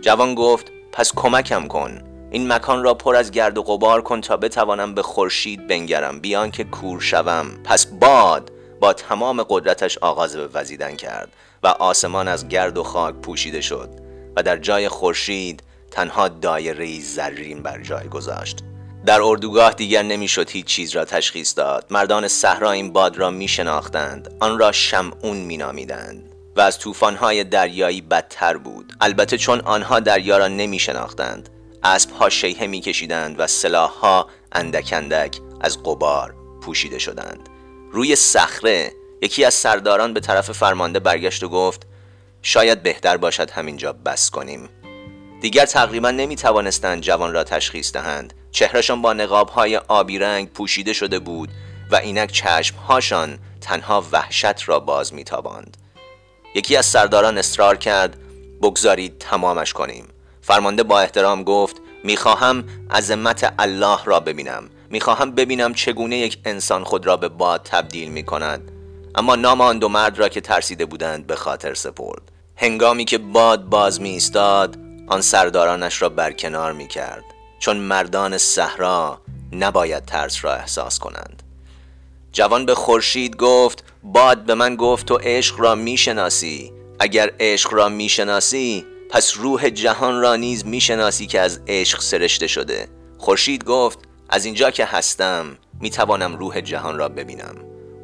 جوان 0.00 0.34
گفت 0.34 0.72
پس 0.92 1.12
کمکم 1.16 1.68
کن. 1.68 2.02
این 2.30 2.52
مکان 2.52 2.82
را 2.82 2.94
پر 2.94 3.16
از 3.16 3.30
گرد 3.30 3.58
و 3.58 3.62
غبار 3.62 4.02
کن 4.02 4.20
تا 4.20 4.36
بتوانم 4.36 4.94
به 4.94 5.02
خورشید 5.02 5.66
بنگرم. 5.66 6.20
بیان 6.20 6.50
که 6.50 6.64
کور 6.64 7.00
شوم. 7.00 7.46
پس 7.64 7.86
باد 7.86 8.52
با 8.80 8.92
تمام 8.92 9.42
قدرتش 9.48 9.98
آغاز 9.98 10.36
به 10.36 10.48
وزیدن 10.54 10.96
کرد 10.96 11.32
و 11.62 11.66
آسمان 11.66 12.28
از 12.28 12.48
گرد 12.48 12.78
و 12.78 12.82
خاک 12.82 13.14
پوشیده 13.14 13.60
شد 13.60 13.88
و 14.36 14.42
در 14.42 14.56
جای 14.56 14.88
خورشید 14.88 15.62
تنها 15.90 16.28
دایره 16.28 17.00
زرین 17.00 17.62
بر 17.62 17.82
جای 17.82 18.08
گذاشت. 18.08 18.58
در 19.06 19.22
اردوگاه 19.22 19.72
دیگر 19.72 20.02
نمی‌شد 20.02 20.50
هیچ 20.50 20.66
چیز 20.66 20.96
را 20.96 21.04
تشخیص 21.04 21.58
داد. 21.58 21.86
مردان 21.90 22.28
صحرا 22.28 22.70
این 22.70 22.92
باد 22.92 23.16
را 23.16 23.30
می 23.30 23.48
شناختند 23.48 24.36
آن 24.40 24.58
را 24.58 24.72
شمعون 24.72 25.36
می 25.36 25.56
نامیدند 25.56 26.33
و 26.56 26.60
از 26.60 26.78
طوفان‌های 26.78 27.44
دریایی 27.44 28.00
بدتر 28.00 28.56
بود. 28.56 28.92
البته 29.00 29.38
چون 29.38 29.60
آنها 29.60 30.00
دریا 30.00 30.38
را 30.38 30.48
نمی 30.48 30.78
شناختند 30.78 31.48
اسبها 31.82 32.28
شیهه 32.28 32.66
می 32.66 32.80
کشیدند 32.80 33.36
و 33.38 33.46
سلاحها 33.46 34.28
اندک 34.52 34.90
اندک 34.92 35.40
از 35.60 35.82
قبار 35.82 36.34
پوشیده 36.62 36.98
شدند. 36.98 37.48
روی 37.92 38.16
صخره 38.16 38.92
یکی 39.22 39.44
از 39.44 39.54
سرداران 39.54 40.14
به 40.14 40.20
طرف 40.20 40.52
فرمانده 40.52 40.98
برگشت 40.98 41.42
و 41.42 41.48
گفت 41.48 41.86
شاید 42.42 42.82
بهتر 42.82 43.16
باشد 43.16 43.50
همینجا 43.50 43.92
بس 43.92 44.30
کنیم. 44.30 44.68
دیگر 45.40 45.66
تقریبا 45.66 46.10
نمی 46.10 46.36
توانستند 46.36 47.02
جوان 47.02 47.32
را 47.32 47.44
تشخیص 47.44 47.92
دهند. 47.92 48.34
چهرهشان 48.50 49.02
با 49.02 49.12
نقابهای 49.12 49.76
آبی 49.76 50.18
رنگ 50.18 50.52
پوشیده 50.52 50.92
شده 50.92 51.18
بود 51.18 51.48
و 51.90 51.96
اینک 51.96 52.32
چشمهاشان 52.32 53.38
تنها 53.60 54.04
وحشت 54.12 54.68
را 54.68 54.80
باز 54.80 55.14
می 55.14 55.24
تاباند. 55.24 55.76
یکی 56.54 56.76
از 56.76 56.86
سرداران 56.86 57.38
اصرار 57.38 57.76
کرد 57.76 58.16
بگذارید 58.62 59.18
تمامش 59.18 59.72
کنیم. 59.72 60.04
فرمانده 60.40 60.82
با 60.82 61.00
احترام 61.00 61.42
گفت 61.42 61.76
می‌خواهم 62.04 62.64
عظمت 62.90 63.54
الله 63.58 64.04
را 64.04 64.20
ببینم. 64.20 64.70
می‌خواهم 64.90 65.30
ببینم 65.30 65.74
چگونه 65.74 66.16
یک 66.16 66.38
انسان 66.44 66.84
خود 66.84 67.06
را 67.06 67.16
به 67.16 67.28
باد 67.28 67.62
تبدیل 67.62 68.08
می 68.08 68.22
کند 68.22 68.70
اما 69.14 69.36
نام 69.36 69.60
آن 69.60 69.78
دو 69.78 69.88
مرد 69.88 70.18
را 70.18 70.28
که 70.28 70.40
ترسیده 70.40 70.86
بودند 70.86 71.26
به 71.26 71.36
خاطر 71.36 71.74
سپرد. 71.74 72.22
هنگامی 72.56 73.04
که 73.04 73.18
باد 73.18 73.64
باز 73.64 74.00
می 74.00 74.08
ایستاد 74.08 74.78
آن 75.08 75.20
سردارانش 75.20 76.02
را 76.02 76.08
برکنار 76.08 76.72
می 76.72 76.88
کرد 76.88 77.24
چون 77.58 77.76
مردان 77.76 78.38
صحرا 78.38 79.20
نباید 79.52 80.04
ترس 80.04 80.44
را 80.44 80.54
احساس 80.54 80.98
کنند. 80.98 81.42
جوان 82.34 82.66
به 82.66 82.74
خورشید 82.74 83.36
گفت 83.36 83.84
باد 84.02 84.44
به 84.44 84.54
من 84.54 84.76
گفت 84.76 85.06
تو 85.06 85.18
عشق 85.22 85.60
را 85.60 85.74
می‌شناسی. 85.74 86.72
اگر 86.98 87.30
عشق 87.40 87.74
را 87.74 87.88
می‌شناسی 87.88 88.84
پس 89.10 89.36
روح 89.36 89.70
جهان 89.70 90.20
را 90.20 90.36
نیز 90.36 90.66
می‌شناسی 90.66 91.26
که 91.26 91.40
از 91.40 91.60
عشق 91.66 92.00
سرشته 92.00 92.46
شده. 92.46 92.88
خورشید 93.18 93.64
گفت 93.64 93.98
از 94.28 94.44
اینجا 94.44 94.70
که 94.70 94.84
هستم 94.84 95.58
می‌توانم 95.80 96.36
روح 96.36 96.60
جهان 96.60 96.98
را 96.98 97.08
ببینم. 97.08 97.54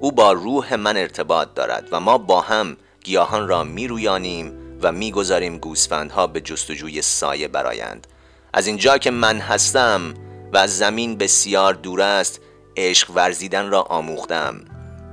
او 0.01 0.13
با 0.13 0.33
روح 0.33 0.77
من 0.77 0.97
ارتباط 0.97 1.49
دارد 1.55 1.89
و 1.93 2.01
ما 2.01 2.19
با 2.19 2.41
هم 2.41 2.77
گیاهان 3.05 3.49
را 3.49 3.65
میرویانیم 3.65 4.53
و 4.83 4.93
می‌گذاریم 4.93 5.59
گوسفندها 5.59 6.27
به 6.27 6.41
جستجوی 6.41 7.03
سایه 7.03 7.49
برایند 7.49 8.07
از 8.53 8.67
اینجا 8.67 8.99
که 8.99 9.11
من 9.11 9.39
هستم 9.39 10.15
و 10.53 10.59
از 10.59 10.79
زمین 10.79 11.17
بسیار 11.17 11.75
دور 11.75 12.01
است 12.01 12.41
عشق 12.77 13.11
ورزیدن 13.11 13.71
را 13.71 13.83
آموختم. 13.83 14.65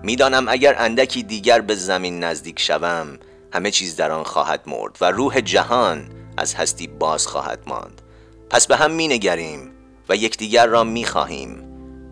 می‌دانم 0.03 0.47
اگر 0.47 0.75
اندکی 0.77 1.23
دیگر 1.23 1.61
به 1.61 1.75
زمین 1.75 2.23
نزدیک 2.23 2.59
شوم 2.59 3.17
همه 3.53 3.71
چیز 3.71 3.95
در 3.95 4.11
آن 4.11 4.23
خواهد 4.23 4.61
مرد 4.67 4.97
و 5.01 5.11
روح 5.11 5.41
جهان 5.41 6.09
از 6.37 6.55
هستی 6.55 6.87
باز 6.87 7.27
خواهد 7.27 7.59
ماند. 7.67 8.01
پس 8.49 8.67
به 8.67 8.75
هم 8.75 8.91
می 8.91 9.07
نگریم 9.07 9.71
و 10.09 10.15
یکدیگر 10.15 10.67
را 10.67 10.83
می 10.83 11.05
خواهیم 11.05 11.63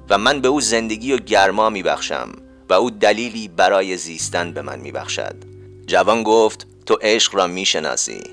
و 0.10 0.18
من 0.18 0.42
به 0.42 0.48
او 0.48 0.62
زندگی 0.62 1.14
و 1.14 1.18
گرما 1.18 1.70
می 1.70 1.84
بخشم 1.84 2.32
و 2.70 2.74
او 2.74 2.90
دلیلی 2.90 3.48
برای 3.48 3.98
زیستن 3.98 4.52
به 4.52 4.62
من 4.62 4.80
می 4.80 4.92
بخشد 4.92 5.36
جوان 5.86 6.24
گفت 6.24 6.68
تو 6.86 6.98
عشق 7.02 7.36
را 7.36 7.48
می 7.48 7.66
شناسی 7.66 8.24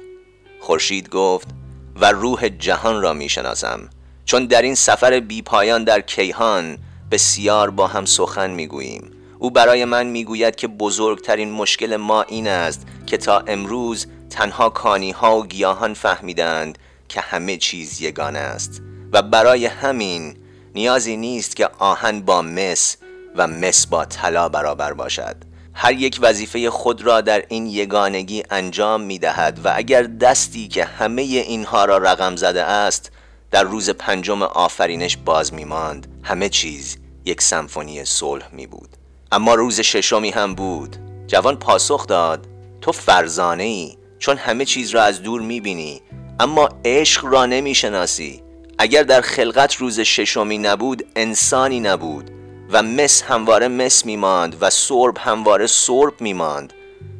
خورشید 0.60 1.08
گفت 1.08 1.48
و 1.96 2.12
روح 2.12 2.48
جهان 2.48 3.02
را 3.02 3.12
می 3.12 3.28
شناسم 3.28 3.90
چون 4.24 4.46
در 4.46 4.62
این 4.62 4.74
سفر 4.74 5.20
بی 5.20 5.42
پایان 5.42 5.84
در 5.84 6.00
کیهان 6.00 6.78
بسیار 7.12 7.70
با 7.70 7.86
هم 7.86 8.04
سخن 8.04 8.50
می 8.50 8.66
گوییم 8.66 9.10
او 9.38 9.50
برای 9.50 9.84
من 9.84 10.06
می‌گوید 10.06 10.56
که 10.56 10.68
بزرگترین 10.68 11.50
مشکل 11.50 11.96
ما 11.96 12.22
این 12.22 12.48
است 12.48 12.86
که 13.06 13.16
تا 13.16 13.38
امروز 13.46 14.06
تنها 14.30 14.70
کانی 14.70 15.10
ها 15.10 15.38
و 15.38 15.46
گیاهان 15.46 15.94
فهمیدند 15.94 16.78
که 17.08 17.20
همه 17.20 17.56
چیز 17.56 18.00
یگانه 18.00 18.38
است. 18.38 18.82
و 19.12 19.22
برای 19.22 19.66
همین 19.66 20.36
نیازی 20.74 21.16
نیست 21.16 21.56
که 21.56 21.68
آهن 21.78 22.20
با 22.20 22.42
مس 22.42 22.96
و 23.36 23.46
مس 23.46 23.86
با 23.86 24.04
طلا 24.04 24.48
برابر 24.48 24.92
باشد. 24.92 25.36
هر 25.74 25.92
یک 25.92 26.18
وظیفه 26.22 26.70
خود 26.70 27.02
را 27.02 27.20
در 27.20 27.44
این 27.48 27.66
یگانگی 27.66 28.42
انجام 28.50 29.00
می 29.00 29.18
دهد 29.18 29.60
و 29.64 29.72
اگر 29.74 30.02
دستی 30.02 30.68
که 30.68 30.84
همه 30.84 31.22
اینها 31.22 31.84
را 31.84 31.98
رقم 31.98 32.36
زده 32.36 32.62
است 32.62 33.12
در 33.50 33.62
روز 33.62 33.90
پنجم 33.90 34.42
آفرینش 34.42 35.16
باز 35.16 35.54
می 35.54 35.64
ماند 35.64 36.06
همه 36.22 36.48
چیز 36.48 37.01
یک 37.24 37.42
سمفونی 37.42 38.04
صلح 38.04 38.48
می 38.52 38.66
بود. 38.66 38.88
اما 39.32 39.54
روز 39.54 39.80
ششمی 39.80 40.30
هم 40.30 40.54
بود. 40.54 40.96
جوان 41.26 41.56
پاسخ 41.56 42.06
داد 42.06 42.46
تو 42.80 42.92
فرزانه 42.92 43.62
ای 43.62 43.96
چون 44.18 44.36
همه 44.36 44.64
چیز 44.64 44.90
را 44.90 45.02
از 45.02 45.22
دور 45.22 45.40
می 45.40 45.60
بینی. 45.60 46.02
اما 46.40 46.68
عشق 46.84 47.24
را 47.24 47.46
نمی 47.46 47.74
شناسی. 47.74 48.42
اگر 48.78 49.02
در 49.02 49.20
خلقت 49.20 49.74
روز 49.74 50.00
ششمی 50.00 50.58
نبود 50.58 51.06
انسانی 51.16 51.80
نبود. 51.80 52.30
و 52.72 52.82
مس 52.82 53.22
همواره 53.22 53.68
مس 53.68 54.06
میماند 54.06 54.56
و 54.60 54.70
سرب 54.70 55.18
همواره 55.18 55.66
سرب 55.66 56.20
میماند 56.20 56.72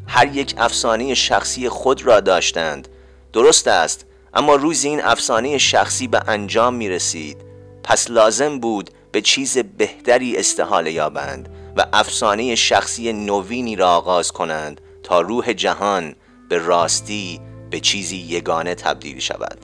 هر 0.06 0.37
یک 0.37 0.54
افسانه 0.59 1.14
شخصی 1.14 1.68
خود 1.68 2.06
را 2.06 2.21
داشتند. 2.21 2.88
درست 3.32 3.68
است 3.68 4.06
اما 4.35 4.54
روز 4.54 4.85
این 4.85 5.02
افسانه 5.02 5.59
شخصی 5.59 6.09
به 6.09 6.23
انجام 6.26 6.75
می 6.75 6.88
رسید. 6.88 7.37
پس 7.85 8.11
لازم 8.11 8.59
بود 8.59 8.90
به 9.12 9.21
چیز 9.21 9.59
بهتری 9.59 10.37
استحاله 10.37 10.92
یابند 10.92 11.49
و 11.76 11.87
افسانه 11.92 12.54
شخصی 12.54 13.12
نوینی 13.12 13.76
را 13.76 13.90
آغاز 13.97 14.33
کنند 14.33 14.81
تا 15.02 15.21
روح 15.21 15.52
جهان 15.52 16.14
به 16.49 16.59
راستی 16.59 17.40
به 17.71 17.81
چیزی 17.81 18.16
یگانه 18.16 18.75
تبدیل 18.75 19.19
شود. 19.19 19.59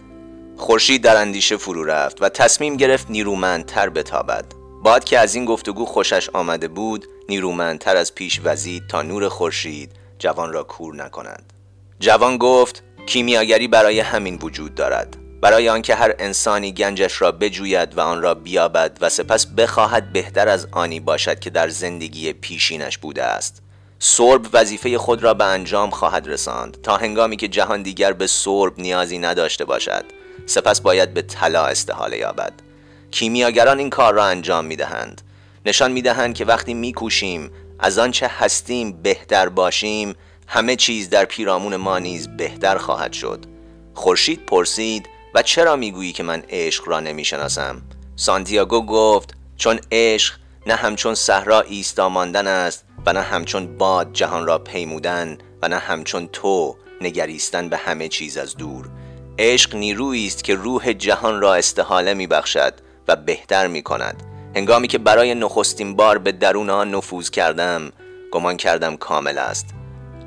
خورشید 0.56 1.02
در 1.02 1.16
اندیشه 1.16 1.56
فرو 1.56 1.84
رفت 1.84 2.22
و 2.22 2.28
تصمیم 2.28 2.76
گرفت 2.76 3.10
نیرومندتر 3.10 3.88
بتابد. 3.88 4.44
باد 4.82 5.04
که 5.04 5.18
از 5.18 5.34
این 5.34 5.44
گفتگو 5.44 5.84
خوشش 5.84 6.30
آمده 6.30 6.68
بود 6.68 7.06
نیرومندتر 7.28 7.96
از 7.96 8.14
پیش 8.14 8.40
وزید 8.44 8.82
تا 8.86 9.02
نور 9.02 9.28
خورشید 9.28 9.92
جوان 10.18 10.52
را 10.52 10.62
کور 10.62 10.94
نکند. 10.94 11.52
جوان 12.00 12.38
گفت 12.38 12.82
کیمیاگری 13.06 13.68
برای 13.68 14.00
همین 14.00 14.38
وجود 14.42 14.74
دارد. 14.74 15.16
برای 15.40 15.68
آنکه 15.68 15.94
هر 15.94 16.14
انسانی 16.18 16.72
گنجش 16.72 17.22
را 17.22 17.32
بجوید 17.32 17.98
و 17.98 18.00
آن 18.00 18.22
را 18.22 18.34
بیابد 18.34 18.98
و 19.00 19.08
سپس 19.08 19.46
بخواهد 19.46 20.12
بهتر 20.12 20.48
از 20.48 20.68
آنی 20.70 21.00
باشد 21.00 21.38
که 21.38 21.50
در 21.50 21.68
زندگی 21.68 22.32
پیشینش 22.32 22.98
بوده 22.98 23.24
است. 23.24 23.62
سرب 23.98 24.46
وظیفه 24.52 24.98
خود 24.98 25.22
را 25.22 25.34
به 25.34 25.44
انجام 25.44 25.90
خواهد 25.90 26.28
رساند 26.28 26.78
تا 26.82 26.96
هنگامی 26.96 27.36
که 27.36 27.48
جهان 27.48 27.82
دیگر 27.82 28.12
به 28.12 28.26
سرب 28.26 28.72
نیازی 28.78 29.18
نداشته 29.18 29.64
باشد 29.64 30.04
سپس 30.46 30.80
باید 30.80 31.14
به 31.14 31.22
طلا 31.22 31.66
استحاله 31.66 32.16
یابد. 32.18 32.52
کیمیاگران 33.10 33.78
این 33.78 33.90
کار 33.90 34.14
را 34.14 34.24
انجام 34.24 34.64
می 34.64 34.76
دهند 34.76 35.22
نشان 35.66 35.92
می 35.92 36.02
دهند 36.02 36.34
که 36.34 36.44
وقتی 36.44 36.74
می 36.74 36.92
کوشیم 36.92 37.50
از 37.78 37.98
آنچه 37.98 38.30
هستیم 38.38 38.92
بهتر 39.02 39.48
باشیم 39.48 40.14
همه 40.46 40.76
چیز 40.76 41.10
در 41.10 41.24
پیرامون 41.24 41.76
ما 41.76 41.98
نیز 41.98 42.28
بهتر 42.28 42.78
خواهد 42.78 43.12
شد. 43.12 43.44
خورشید 43.94 44.46
پرسید 44.46 45.08
و 45.34 45.42
چرا 45.42 45.76
می‌گویی 45.76 46.12
که 46.12 46.22
من 46.22 46.42
عشق 46.48 46.88
را 46.88 47.00
نمی‌شناسم؟ 47.00 47.82
سانتیاگو 48.16 48.86
گفت 48.86 49.34
چون 49.56 49.80
عشق 49.92 50.34
نه 50.66 50.74
همچون 50.74 51.14
صحرا 51.14 51.60
ایستا 51.60 52.08
ماندن 52.08 52.46
است 52.46 52.84
و 53.06 53.12
نه 53.12 53.20
همچون 53.20 53.78
باد 53.78 54.12
جهان 54.12 54.46
را 54.46 54.58
پیمودن 54.58 55.38
و 55.62 55.68
نه 55.68 55.78
همچون 55.78 56.28
تو 56.32 56.76
نگریستن 57.00 57.68
به 57.68 57.76
همه 57.76 58.08
چیز 58.08 58.36
از 58.36 58.56
دور. 58.56 58.88
عشق 59.38 59.74
نیرویی 59.74 60.26
است 60.26 60.44
که 60.44 60.54
روح 60.54 60.92
جهان 60.92 61.40
را 61.40 61.54
استحاله 61.54 62.14
می 62.14 62.26
بخشد 62.26 62.74
و 63.08 63.16
بهتر 63.16 63.66
می 63.66 63.82
کند 63.82 64.22
هنگامی 64.56 64.88
که 64.88 64.98
برای 64.98 65.34
نخستین 65.34 65.96
بار 65.96 66.18
به 66.18 66.32
درون 66.32 66.70
آن 66.70 66.94
نفوذ 66.94 67.30
کردم 67.30 67.92
گمان 68.30 68.56
کردم 68.56 68.96
کامل 68.96 69.38
است. 69.38 69.66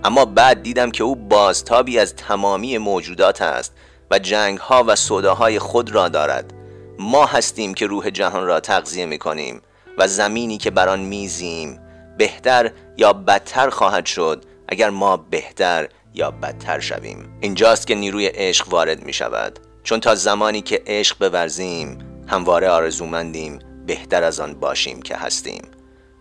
اما 0.04 0.26
بعد 0.26 0.64
دیدم 0.64 0.92
که 0.92 1.04
او 1.04 1.16
بازتابی 1.16 2.00
از 2.00 2.16
تمامی 2.16 2.78
موجودات 2.78 3.42
است 3.42 3.74
و 4.12 4.20
جنگ 4.20 4.58
ها 4.58 4.84
و 4.88 4.96
صداهای 4.96 5.60
خود 5.60 5.92
را 5.96 6.10
دارد. 6.10 6.54
ما 7.00 7.26
هستیم 7.26 7.74
که 7.74 7.88
روح 7.88 8.10
جهان 8.10 8.46
را 8.46 8.60
تغذیه 8.60 9.06
می 9.06 9.18
کنیم 9.18 9.62
و 9.98 10.08
زمینی 10.08 10.58
که 10.58 10.72
بر 10.72 10.90
آن 10.90 11.00
میزیم 11.00 11.80
بهتر 12.18 12.72
یا 12.98 13.14
بدتر 13.14 13.70
خواهد 13.70 14.06
شد 14.06 14.46
اگر 14.68 14.90
ما 14.90 15.18
بهتر 15.18 15.90
یا 16.14 16.32
بدتر 16.32 16.80
شویم. 16.80 17.38
اینجاست 17.42 17.88
که 17.88 17.96
نیروی 17.96 18.26
عشق 18.26 18.70
وارد 18.70 19.06
می 19.06 19.14
شود 19.14 19.60
چون 19.84 20.00
تا 20.00 20.16
زمانی 20.16 20.62
که 20.62 20.84
عشق 20.88 21.30
بورزیم 21.30 21.98
همواره 22.28 22.70
آرزومندیم 22.70 23.60
بهتر 23.88 24.24
از 24.24 24.40
آن 24.40 24.54
باشیم 24.54 25.02
که 25.02 25.16
هستیم. 25.16 25.62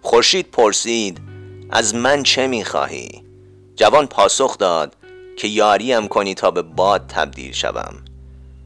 خورشید 0.03 0.51
پرسید 0.51 1.21
از 1.71 1.95
من 1.95 2.23
چه 2.23 2.47
می 2.47 2.65
خواهی؟ 2.65 3.25
جوان 3.77 4.07
پاسخ 4.07 4.59
داد 4.59 4.97
که 5.41 5.49
یاریم 5.49 6.09
کنی 6.09 6.35
تا 6.35 6.51
به 6.51 6.63
باد 6.63 7.07
تبدیل 7.09 7.53
شوم. 7.53 7.95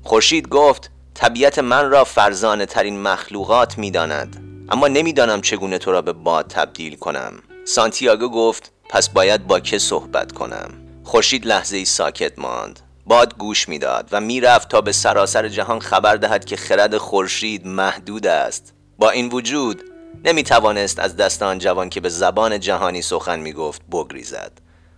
خورشید 0.03 0.49
گفت 0.49 0.91
طبیعت 1.15 1.59
من 1.59 1.91
را 1.91 2.05
فرزانه 2.05 2.67
ترین 2.67 3.03
مخلوقات 3.03 3.79
می‌داند 3.79 4.37
اما 4.69 4.89
نمی‌دانم 4.89 5.41
چگونه 5.41 5.79
تو 5.79 5.93
را 5.93 6.03
به 6.03 6.13
باد 6.13 6.47
تبدیل 6.49 6.97
کنم. 6.97 7.33
سانتیاگو 7.65 8.29
گفت 8.29 8.73
پس 8.89 9.09
باید 9.09 9.47
با 9.47 9.61
که 9.61 9.79
صحبت 9.79 10.33
کنم. 10.33 10.71
خورشید 11.05 11.47
لحظه 11.47 11.77
ای 11.77 11.85
ساکت 11.85 12.39
ماند. 12.39 12.81
باد 13.07 13.37
گوش 13.39 13.69
می‌داد 13.69 14.09
و 14.13 14.21
می‌رفت 14.21 14.69
تا 14.69 14.81
به 14.81 14.93
سراسر 14.93 15.49
جهان 15.49 15.81
خبر 15.81 16.17
دهد 16.17 16.45
که 16.45 16.57
خرد 16.57 16.97
خورشید 16.97 17.67
محدود 17.67 18.27
است. 18.27 18.75
با 18.99 19.11
این 19.11 19.29
وجود 19.29 19.83
نمی 20.25 20.43
توانست 20.43 20.99
از 20.99 21.17
دست 21.17 21.43
آن 21.43 21.59
جوان 21.59 21.89
که 21.89 22.01
به 22.01 22.09
زبان 22.09 22.61
جهانی 22.61 23.03
سخن 23.03 23.41
می 23.41 23.53
گفت 23.53 23.83
بگریزد. 23.93 24.53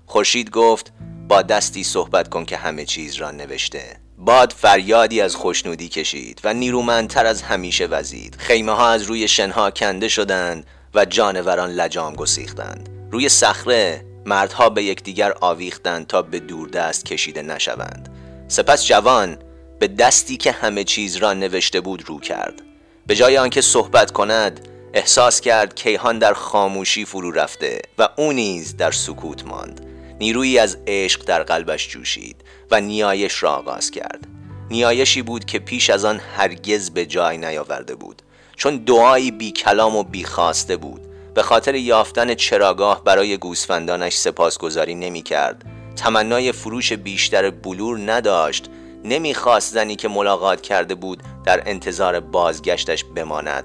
خورشید 0.06 0.50
گفت 0.50 0.92
با 1.28 1.42
دستی 1.42 1.84
صحبت 1.84 2.28
کن 2.28 2.44
که 2.44 2.56
همه 2.56 2.84
چیز 2.84 3.14
را 3.14 3.30
نوشته. 3.30 3.96
باد 4.18 4.52
فریادی 4.52 5.20
از 5.20 5.36
خوشنودی 5.36 5.88
کشید 5.88 6.40
و 6.44 6.54
نیرومندتر 6.54 7.26
از 7.26 7.42
همیشه 7.42 7.86
وزید. 7.86 8.36
خیمه 8.38 8.72
ها 8.72 8.88
از 8.88 9.02
روی 9.02 9.28
شنها 9.28 9.70
کنده 9.70 10.08
شدند 10.08 10.66
و 10.94 11.04
جانوران 11.04 11.70
لجام 11.70 12.14
گسیختند. 12.14 12.88
روی 13.10 13.28
صخره 13.28 14.04
مردها 14.26 14.68
به 14.68 14.82
یکدیگر 14.82 15.34
آویختند 15.40 16.06
تا 16.06 16.22
به 16.22 16.40
دست 16.72 17.04
کشیده 17.04 17.42
نشوند. 17.42 18.08
سپس 18.48 18.86
جوان 18.86 19.38
به 19.78 19.88
دستی 19.88 20.36
که 20.36 20.52
همه 20.52 20.84
چیز 20.84 21.16
را 21.16 21.34
نوشته 21.34 21.80
بود 21.80 22.08
رو 22.08 22.20
کرد. 22.20 22.62
به 23.06 23.14
جای 23.14 23.38
آنکه 23.38 23.60
صحبت 23.60 24.10
کند 24.10 24.68
احساس 24.94 25.40
کرد 25.40 25.74
کیهان 25.74 26.18
در 26.18 26.32
خاموشی 26.32 27.04
فرو 27.04 27.30
رفته 27.30 27.80
و 27.98 28.08
او 28.16 28.32
نیز 28.32 28.76
در 28.76 28.90
سکوت 28.90 29.46
ماند. 29.46 29.95
نیرویی 30.20 30.58
از 30.58 30.78
عشق 30.86 31.24
در 31.24 31.42
قلبش 31.42 31.88
جوشید 31.88 32.36
و 32.70 32.80
نیایش 32.80 33.42
را 33.42 33.50
آغاز 33.50 33.90
کرد. 33.90 34.26
نیایشی 34.70 35.22
بود 35.22 35.44
که 35.44 35.58
پیش 35.58 35.90
از 35.90 36.04
آن 36.04 36.20
هرگز 36.36 36.90
به 36.90 37.06
جای 37.06 37.38
نیاورده 37.38 37.94
بود 37.94 38.22
چون 38.56 38.76
دعایی 38.76 39.30
بی 39.30 39.50
کلام 39.50 39.96
و 39.96 40.02
بی 40.02 40.24
خواسته 40.24 40.76
بود. 40.76 41.00
به 41.34 41.42
خاطر 41.42 41.74
یافتن 41.74 42.34
چراگاه 42.34 43.04
برای 43.04 43.36
گوسفندانش 43.36 44.16
سپاسگزاری 44.16 44.94
نمی 44.94 45.22
کرد. 45.22 45.64
تمنای 45.96 46.52
فروش 46.52 46.92
بیشتر 46.92 47.50
بلور 47.50 48.12
نداشت. 48.12 48.70
نمی‌خواست 49.04 49.74
زنی 49.74 49.96
که 49.96 50.08
ملاقات 50.08 50.60
کرده 50.60 50.94
بود 50.94 51.22
در 51.44 51.62
انتظار 51.66 52.20
بازگشتش 52.20 53.04
بماند. 53.04 53.64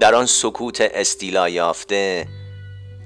در 0.00 0.14
آن 0.14 0.26
سکوت 0.26 0.80
استیلا 0.80 1.48
یافته 1.48 2.26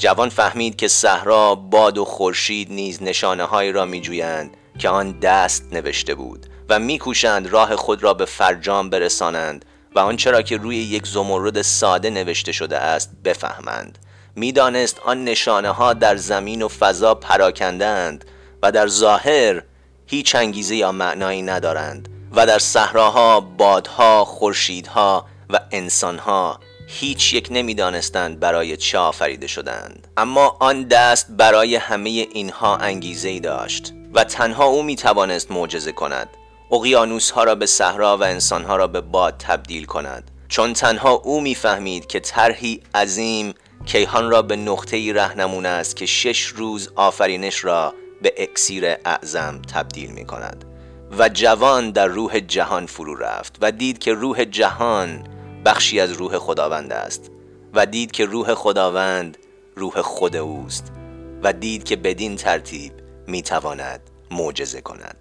جوان 0.01 0.29
فهمید 0.29 0.77
که 0.77 0.89
صحرا 0.89 1.55
باد 1.55 1.99
و 1.99 2.05
خورشید 2.05 2.73
نیز 2.73 3.03
نشانه 3.03 3.45
هایی 3.45 3.73
را 3.73 3.85
میجویند 3.85 4.57
که 4.79 4.89
آن 4.89 5.19
دست 5.19 5.65
نوشته 5.73 6.15
بود 6.15 6.47
و 6.69 6.79
میکوشند 6.79 7.47
راه 7.47 7.77
خود 7.77 8.03
را 8.03 8.15
به 8.15 8.25
فرجام 8.25 8.91
برسانند 8.91 9.65
و 9.95 9.99
آنچه 9.99 10.31
را 10.31 10.43
که 10.43 10.57
روی 10.57 10.77
یک 10.77 11.07
زمرد 11.07 11.63
ساده 11.63 12.11
نوشته 12.11 12.53
شده 12.53 12.79
است 12.79 13.11
بفهمند. 13.25 13.99
می‌دانست 14.37 15.01
آن 15.05 15.25
نشانه 15.25 15.71
ها 15.71 15.93
در 15.93 16.17
زمین 16.17 16.63
و 16.63 16.69
فضا 16.69 17.15
پراکندند 17.15 18.25
و 18.63 18.73
در 18.73 18.87
ظاهر 18.87 19.63
هیچ 20.07 20.35
انگیزه 20.35 20.77
یا 20.77 20.93
معنایی 20.93 21.43
ندارند 21.43 22.09
و 22.33 22.47
در 22.47 22.59
صحراها 22.59 23.41
بادها 23.41 24.25
خورشیدها 24.25 25.27
و 25.51 25.61
انسانها 25.71 26.61
هیچ 26.93 27.35
یک 27.35 27.49
نمی‌دانستند 27.51 28.41
برای 28.41 28.77
چه 28.77 28.99
آفریده 28.99 29.47
شدند. 29.47 30.09
اما 30.17 30.57
آن 30.61 30.83
دست 30.83 31.27
برای 31.31 31.77
همه 31.77 32.11
اینها 32.11 32.77
انگیزه 32.77 33.29
ای 33.29 33.41
داشت 33.41 33.93
و 34.15 34.25
تنها 34.25 34.65
او 34.65 34.83
می 34.83 34.97
توانست 34.97 35.51
معجزه 35.51 35.93
کند. 35.93 36.29
اقیانوس 36.73 37.31
ها 37.31 37.45
را 37.45 37.55
به 37.55 37.67
صحرا 37.67 38.17
و 38.17 38.23
انسان 38.23 38.65
ها 38.65 38.77
را 38.77 38.87
به 38.87 39.01
باد 39.01 39.35
تبدیل 39.39 39.85
کند. 39.85 40.31
چون 40.49 40.73
تنها 40.73 41.11
او 41.11 41.41
می‌فهمید 41.41 42.07
که 42.07 42.21
طرحی 42.21 42.83
عظیم 42.95 43.55
کیهان 43.87 44.31
را 44.31 44.43
به 44.43 44.57
نقطه 44.57 44.97
ای 44.97 45.13
رهنمون 45.13 45.67
است 45.67 45.97
که 45.97 46.07
شش 46.07 46.47
روز 46.47 46.91
آفرینش 46.97 47.65
را 47.65 47.95
به 48.23 48.35
اکسیر 48.37 48.85
اعظم 49.05 49.63
تبدیل 49.75 50.11
می 50.11 50.25
کند 50.25 50.65
و 51.19 51.29
جوان 51.29 51.91
در 51.91 52.07
روح 52.07 52.41
جهان 52.41 52.87
فرو 52.87 53.15
رفت 53.15 53.57
و 53.61 53.73
دید 53.73 53.99
که 53.99 54.13
روح 54.13 54.45
جهان 54.45 55.25
بخشی 55.65 56.01
از 56.01 56.13
روح 56.13 56.39
خداوند 56.39 56.93
است 56.93 57.31
و 57.75 57.87
دید 57.87 58.11
که 58.11 58.25
روح 58.25 58.55
خداوند 58.55 59.39
روح 59.77 60.03
خود 60.03 60.37
اوست 60.37 60.93
و 61.43 61.53
دید 61.53 61.85
که 61.85 61.97
بدین 61.97 62.37
ترتیب 62.37 62.93
می 63.27 63.43
تواند 63.43 64.01
معجزه 64.31 64.81
کند. 64.81 65.17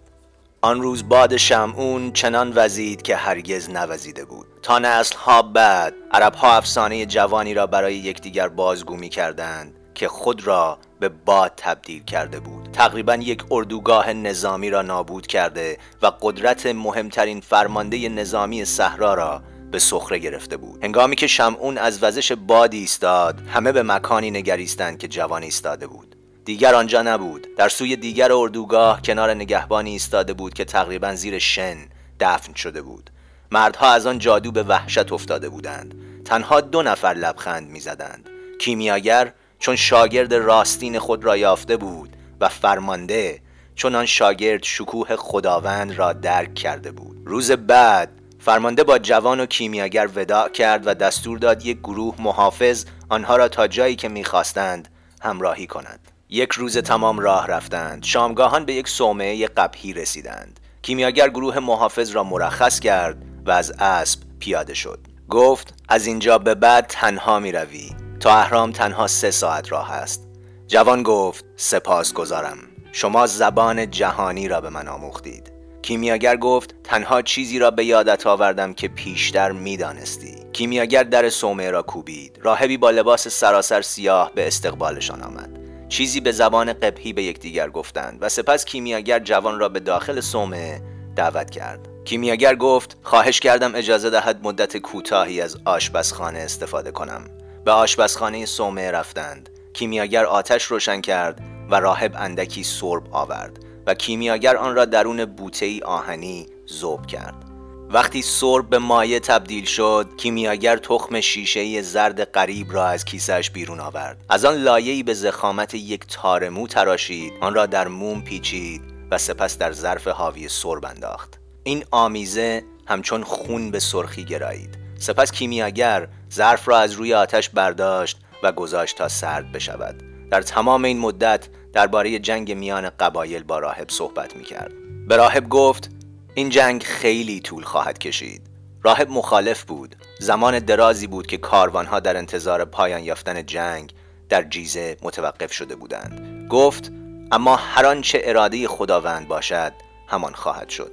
آن 0.62 0.82
روز 0.82 1.10
باد 1.10 1.38
شمعون 1.38 2.12
چنان 2.12 2.54
وزید 2.56 3.02
که 3.02 3.16
هرگز 3.16 3.70
نوزیده 3.70 4.26
بود. 4.26 4.48
تا 4.62 4.80
نسل 4.80 5.16
ها 5.16 5.42
بعد 5.42 5.94
عرب 6.12 6.34
ها 6.34 6.54
افسانه 6.54 7.06
جوانی 7.06 7.54
را 7.54 7.68
برای 7.68 7.96
یکدیگر 7.96 8.48
بازگو 8.48 8.96
می 8.96 9.10
کردند 9.10 9.76
که 9.94 10.08
خود 10.08 10.48
را 10.48 10.78
به 11.00 11.10
باد 11.10 11.54
تبدیل 11.58 12.04
کرده 12.04 12.40
بود. 12.40 12.70
تقریبا 12.74 13.16
یک 13.16 13.44
اردوگاه 13.52 14.14
نظامی 14.14 14.70
را 14.70 14.82
نابود 14.82 15.28
کرده 15.28 15.78
و 16.02 16.12
قدرت 16.22 16.66
مهمترین 16.66 17.42
فرمانده 17.42 18.10
نظامی 18.10 18.66
صحرا 18.66 19.14
را 19.14 19.42
به 19.72 19.80
سخره 19.80 20.20
گرفته 20.20 20.58
بود. 20.58 20.84
هنگامی 20.84 21.16
که 21.16 21.28
شمعون 21.28 21.78
از 21.78 22.04
وزش 22.04 22.32
باد 22.32 22.74
ایستاد 22.74 23.42
همه 23.48 23.72
به 23.72 23.84
مکانی 23.84 24.32
نگریستند 24.32 24.98
که 24.98 25.08
جوان 25.08 25.44
ایستاده 25.44 25.88
بود. 25.88 26.16
دیگر 26.46 26.76
آنجا 26.76 27.02
نبود. 27.02 27.48
در 27.58 27.70
سوی 27.70 27.96
دیگر 27.96 28.32
اردوگاه 28.32 29.02
کنار 29.02 29.34
نگهبانی 29.34 29.92
ایستاده 29.92 30.34
بود 30.34 30.54
که 30.54 30.66
تقریبا 30.66 31.16
زیر 31.16 31.40
شن 31.40 31.78
دفن 32.20 32.54
شده 32.54 32.82
بود. 32.82 33.10
مردها 33.52 33.92
از 33.92 34.08
آن 34.08 34.20
جادو 34.20 34.52
به 34.52 34.64
وحشت 34.64 35.12
افتاده 35.12 35.50
بودند. 35.50 35.96
تنها 36.26 36.62
دو 36.62 36.82
نفر 36.82 37.14
لبخند 37.14 37.70
می‌زدند. 37.70 38.30
کیمیاگر 38.60 39.34
چون 39.60 39.76
شاگرد 39.76 40.34
راستین 40.34 41.00
خود 41.00 41.24
را 41.24 41.38
یافته 41.38 41.78
بود 41.78 42.16
و 42.42 42.50
فرمانده 42.50 43.42
چون 43.76 43.96
آن 43.96 44.06
شاگرد 44.06 44.64
شکوه 44.64 45.16
خداوند 45.16 45.92
را 45.92 46.14
درک 46.14 46.54
کرده 46.54 46.92
بود. 46.92 47.22
روز 47.26 47.52
بعد 47.52 48.19
فرمانده 48.40 48.84
با 48.84 48.98
جوان 48.98 49.40
و 49.40 49.46
کیمیاگر 49.46 50.10
وداع 50.16 50.50
کرد 50.50 50.88
و 50.88 50.94
دستور 50.94 51.38
داد 51.38 51.66
یک 51.66 51.80
گروه 51.80 52.16
محافظ 52.20 52.86
آنها 53.10 53.36
را 53.36 53.48
تا 53.48 53.68
جایی 53.68 53.96
که 53.96 54.10
می‌خواستند 54.10 54.88
همراهی 55.22 55.68
کنند. 55.68 56.12
یک 56.30 56.52
روز 56.52 56.78
تمام 56.78 57.20
راه 57.20 57.48
رفتند. 57.48 58.04
شامگاهان 58.04 58.66
به 58.66 58.74
یک 58.74 58.88
صومعه 58.88 59.48
قبهی 59.48 59.94
رسیدند. 59.94 60.60
کیمیاگر 60.82 61.30
گروه 61.30 61.60
محافظ 61.60 62.12
را 62.12 62.24
مرخص 62.24 62.80
کرد 62.80 63.18
و 63.46 63.52
از 63.52 63.72
اسب 63.80 64.20
پیاده 64.40 64.74
شد. 64.74 65.00
گفت 65.30 65.74
از 65.90 66.06
اینجا 66.06 66.38
به 66.38 66.56
بعد 66.56 66.86
تنها 66.88 67.40
می 67.40 67.52
روی 67.52 67.90
تا 68.20 68.36
اهرام 68.36 68.72
تنها 68.72 69.08
سه 69.08 69.32
ساعت 69.32 69.72
راه 69.72 69.92
است. 69.92 70.28
جوان 70.68 71.04
گفت 71.04 71.46
سپاس 71.56 72.14
گذارم 72.14 72.58
شما 72.92 73.28
زبان 73.28 73.92
جهانی 73.92 74.48
را 74.48 74.62
به 74.62 74.70
من 74.70 74.88
آموختید. 74.88 75.59
کیمیاگر 75.82 76.38
گفت 76.38 76.76
تنها 76.84 77.22
چیزی 77.22 77.60
را 77.60 77.72
به 77.72 77.86
یادت 77.86 78.28
آوردم 78.28 78.74
که 78.74 78.88
پیشتر 78.88 79.52
می‌دانستی. 79.52 80.36
کیمیاگر 80.54 81.04
در 81.04 81.30
صومعه 81.30 81.72
را 81.72 81.82
کوبید. 81.82 82.40
راهبی 82.42 82.78
با 82.78 82.90
لباس 82.92 83.28
سراسر 83.28 83.82
سیاه 83.82 84.32
به 84.36 84.48
استقبالشان 84.48 85.24
آمد. 85.24 85.60
چیزی 85.90 86.20
به 86.20 86.32
زبان 86.32 86.74
قبهی 86.74 87.14
به 87.14 87.24
یکدیگر 87.24 87.70
گفتند 87.70 88.18
و 88.22 88.30
سپس 88.30 88.66
کیمیاگر 88.66 89.20
جوان 89.20 89.60
را 89.60 89.70
به 89.70 89.80
داخل 89.80 90.22
صومعه 90.22 90.82
دعوت 91.16 91.50
کرد. 91.50 91.88
کیمیاگر 92.06 92.56
گفت 92.56 92.98
خواهش 93.04 93.40
کردم 93.40 93.76
اجازه 93.76 94.10
دهد 94.10 94.40
مدت 94.44 94.78
کوتاهی 94.78 95.42
از 95.42 95.58
آشپزخانه 95.66 96.40
استفاده 96.40 96.92
کنم. 96.92 97.22
به 97.66 97.72
آشپزخانه 97.72 98.46
صومعه 98.46 98.92
رفتند. 98.92 99.50
کیمیاگر 99.74 100.26
آتش 100.26 100.64
روشن 100.64 101.02
کرد 101.02 101.42
و 101.70 101.76
راهب 101.76 102.16
اندکی 102.18 102.64
سرب 102.64 103.04
آورد. 103.12 103.69
و 103.90 103.94
کیمیاگر 103.94 104.58
آن 104.58 104.76
را 104.76 104.86
درون 104.86 105.26
بوته 105.26 105.80
آهنی 105.86 106.48
ذوب 106.74 107.06
کرد. 107.06 107.46
وقتی 107.90 108.22
سرب 108.22 108.70
به 108.70 108.78
مایع 108.80 109.20
تبدیل 109.20 109.66
شد 109.66 110.10
کیمیاگر 110.18 110.78
تخم 110.78 111.22
شیشه 111.22 111.82
زرد 111.82 112.32
قریب 112.32 112.74
را 112.74 112.88
از 112.88 113.06
کیسش 113.06 113.50
بیرون 113.50 113.80
آورد. 113.80 114.26
از 114.30 114.46
آن 114.46 114.56
لایه‌ای 114.56 115.04
به 115.04 115.14
زخامت 115.14 115.74
یک 115.74 116.06
تارمو 116.08 116.68
تراشید 116.68 117.34
آن 117.42 117.54
را 117.54 117.66
در 117.66 117.88
موم 117.88 118.22
پیچید 118.22 118.82
و 119.12 119.18
سپس 119.18 119.58
در 119.58 119.72
ظرف 119.72 120.08
حاوی 120.08 120.48
سرب 120.48 120.86
انداخت. 120.86 121.40
این 121.64 121.84
آمیزه 121.92 122.64
همچون 122.88 123.24
خون 123.24 123.72
به 123.72 123.80
سرخی 123.80 124.26
گرایید. 124.26 124.78
سپس 125.00 125.32
کیمیاگر 125.32 126.08
ظرف 126.34 126.68
را 126.68 126.80
از 126.80 126.92
روی 126.92 127.14
آتش 127.14 127.50
برداشت 127.50 128.18
و 128.44 128.52
گذاشت 128.52 128.98
تا 128.98 129.08
سرد 129.08 129.52
بشود. 129.52 130.04
در 130.32 130.42
تمام 130.42 130.86
این 130.86 131.00
مدت 131.00 131.48
درباره 131.74 132.20
جنگ 132.20 132.52
میان 132.52 132.90
قبایل 132.90 133.44
با 133.44 133.60
راهب 133.60 133.90
صحبت 133.90 134.36
می 134.36 134.44
کرد. 134.44 134.72
به 135.08 135.16
راهب 135.18 135.50
گفت 135.50 135.90
این 136.34 136.50
جنگ 136.50 136.84
خیلی 136.84 137.40
طول 137.40 137.64
خواهد 137.64 137.98
کشید. 138.00 138.42
راهب 138.84 139.10
مخالف 139.10 139.64
بود. 139.64 139.96
زمان 140.20 140.60
درازی 140.60 141.08
بود 141.08 141.28
که 141.28 141.38
کاروانها 141.38 142.00
در 142.00 142.18
انتظار 142.18 142.66
پایان 142.66 143.04
یافتن 143.04 143.46
جنگ 143.46 143.94
در 144.30 144.44
جیزه 144.44 144.98
متوقف 145.02 145.54
شده 145.54 145.76
بودند. 145.76 146.48
گفت 146.50 146.92
اما 147.32 147.56
هر 147.56 147.86
آنچه 147.86 148.22
اراده 148.24 148.68
خداوند 148.68 149.28
باشد 149.28 149.74
همان 150.08 150.34
خواهد 150.34 150.70
شد. 150.70 150.92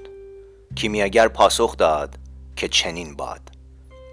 کیمیاگر 0.74 1.28
پاسخ 1.28 1.76
داد 1.76 2.14
که 2.56 2.68
چنین 2.68 3.16
باد 3.16 3.40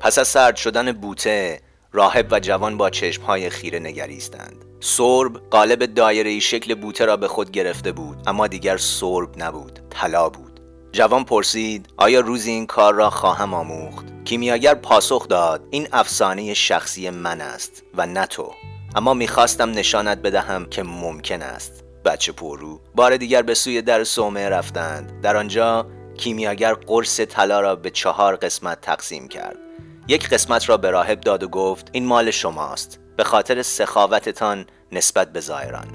پس 0.02 0.18
از 0.18 0.28
سرد 0.28 0.56
شدن 0.56 0.92
بوته 0.92 1.60
راهب 1.96 2.28
و 2.32 2.40
جوان 2.40 2.78
با 2.78 2.90
چشمهای 2.90 3.50
خیره 3.50 3.80
نگریستند. 3.80 4.66
سرب 4.80 5.38
قالب 5.52 5.86
دایره 5.86 6.40
شکل 6.40 6.76
بوته 6.76 7.06
را 7.06 7.18
به 7.18 7.28
خود 7.28 7.52
گرفته 7.52 7.92
بود 7.92 8.18
اما 8.28 8.48
دیگر 8.48 8.78
سرب 8.78 9.30
نبود 9.38 9.80
طلا 9.90 10.30
بود. 10.30 10.60
جوان 10.92 11.24
پرسید 11.24 11.90
آیا 11.98 12.20
روزی 12.20 12.52
این 12.52 12.66
کار 12.66 12.94
را 12.94 13.10
خواهم 13.10 13.54
آموخت؟ 13.54 14.06
کیمیاگر 14.26 14.76
پاسخ 14.76 15.28
داد 15.28 15.68
این 15.70 15.88
افسانه 15.92 16.54
شخصی 16.54 17.10
من 17.10 17.42
است 17.42 17.84
و 17.98 18.06
نه 18.06 18.26
تو. 18.26 18.52
اما 18.96 19.14
می‌خواستم 19.14 19.72
نشانت 19.72 20.18
بدهم 20.18 20.66
که 20.66 20.84
ممکن 20.84 21.42
است. 21.42 21.84
بچه 22.06 22.32
پرو 22.32 22.82
بار 22.96 23.18
دیگر 23.18 23.42
به 23.42 23.54
سوی 23.54 23.82
در 23.82 24.04
سومه 24.04 24.50
رفتند. 24.50 25.22
در 25.22 25.38
آنجا 25.38 25.88
کیمیاگر 26.18 26.74
قرص 26.74 27.20
طلا 27.20 27.62
را 27.62 27.76
به 27.76 27.90
چهار 27.90 28.36
قسمت 28.36 28.82
تقسیم 28.82 29.28
کرد. 29.28 29.58
یک 30.08 30.30
قسمت 30.30 30.70
را 30.70 30.78
به 30.78 30.90
راهب 30.90 31.22
داد 31.22 31.44
و 31.44 31.48
گفت 31.48 31.90
این 31.92 32.06
مال 32.06 32.32
شماست. 32.32 33.00
به 33.18 33.24
خاطر 33.24 33.62
سخاوتتان 33.62 34.66
نسبت 34.92 35.34
به 35.34 35.40
زائران. 35.40 35.88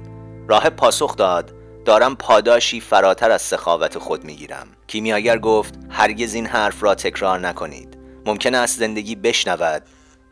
راهب 0.49 0.77
پاسخ 0.77 1.17
داد 1.17 1.55
دارم 1.85 2.17
پاداشی 2.17 2.81
فراتر 2.81 3.31
از 3.31 3.43
سخاوت 3.43 3.99
خود 3.99 4.25
می‌گیرم. 4.25 4.67
کیمیاگر 4.87 5.39
گفت 5.39 5.75
هرگز 5.91 6.35
این 6.35 6.47
حرف 6.47 6.83
را 6.83 6.95
تکرار 6.95 7.39
نکنید. 7.39 7.99
ممکن 8.27 8.55
است 8.55 8.79
زندگی 8.79 9.15
بشنود 9.15 9.83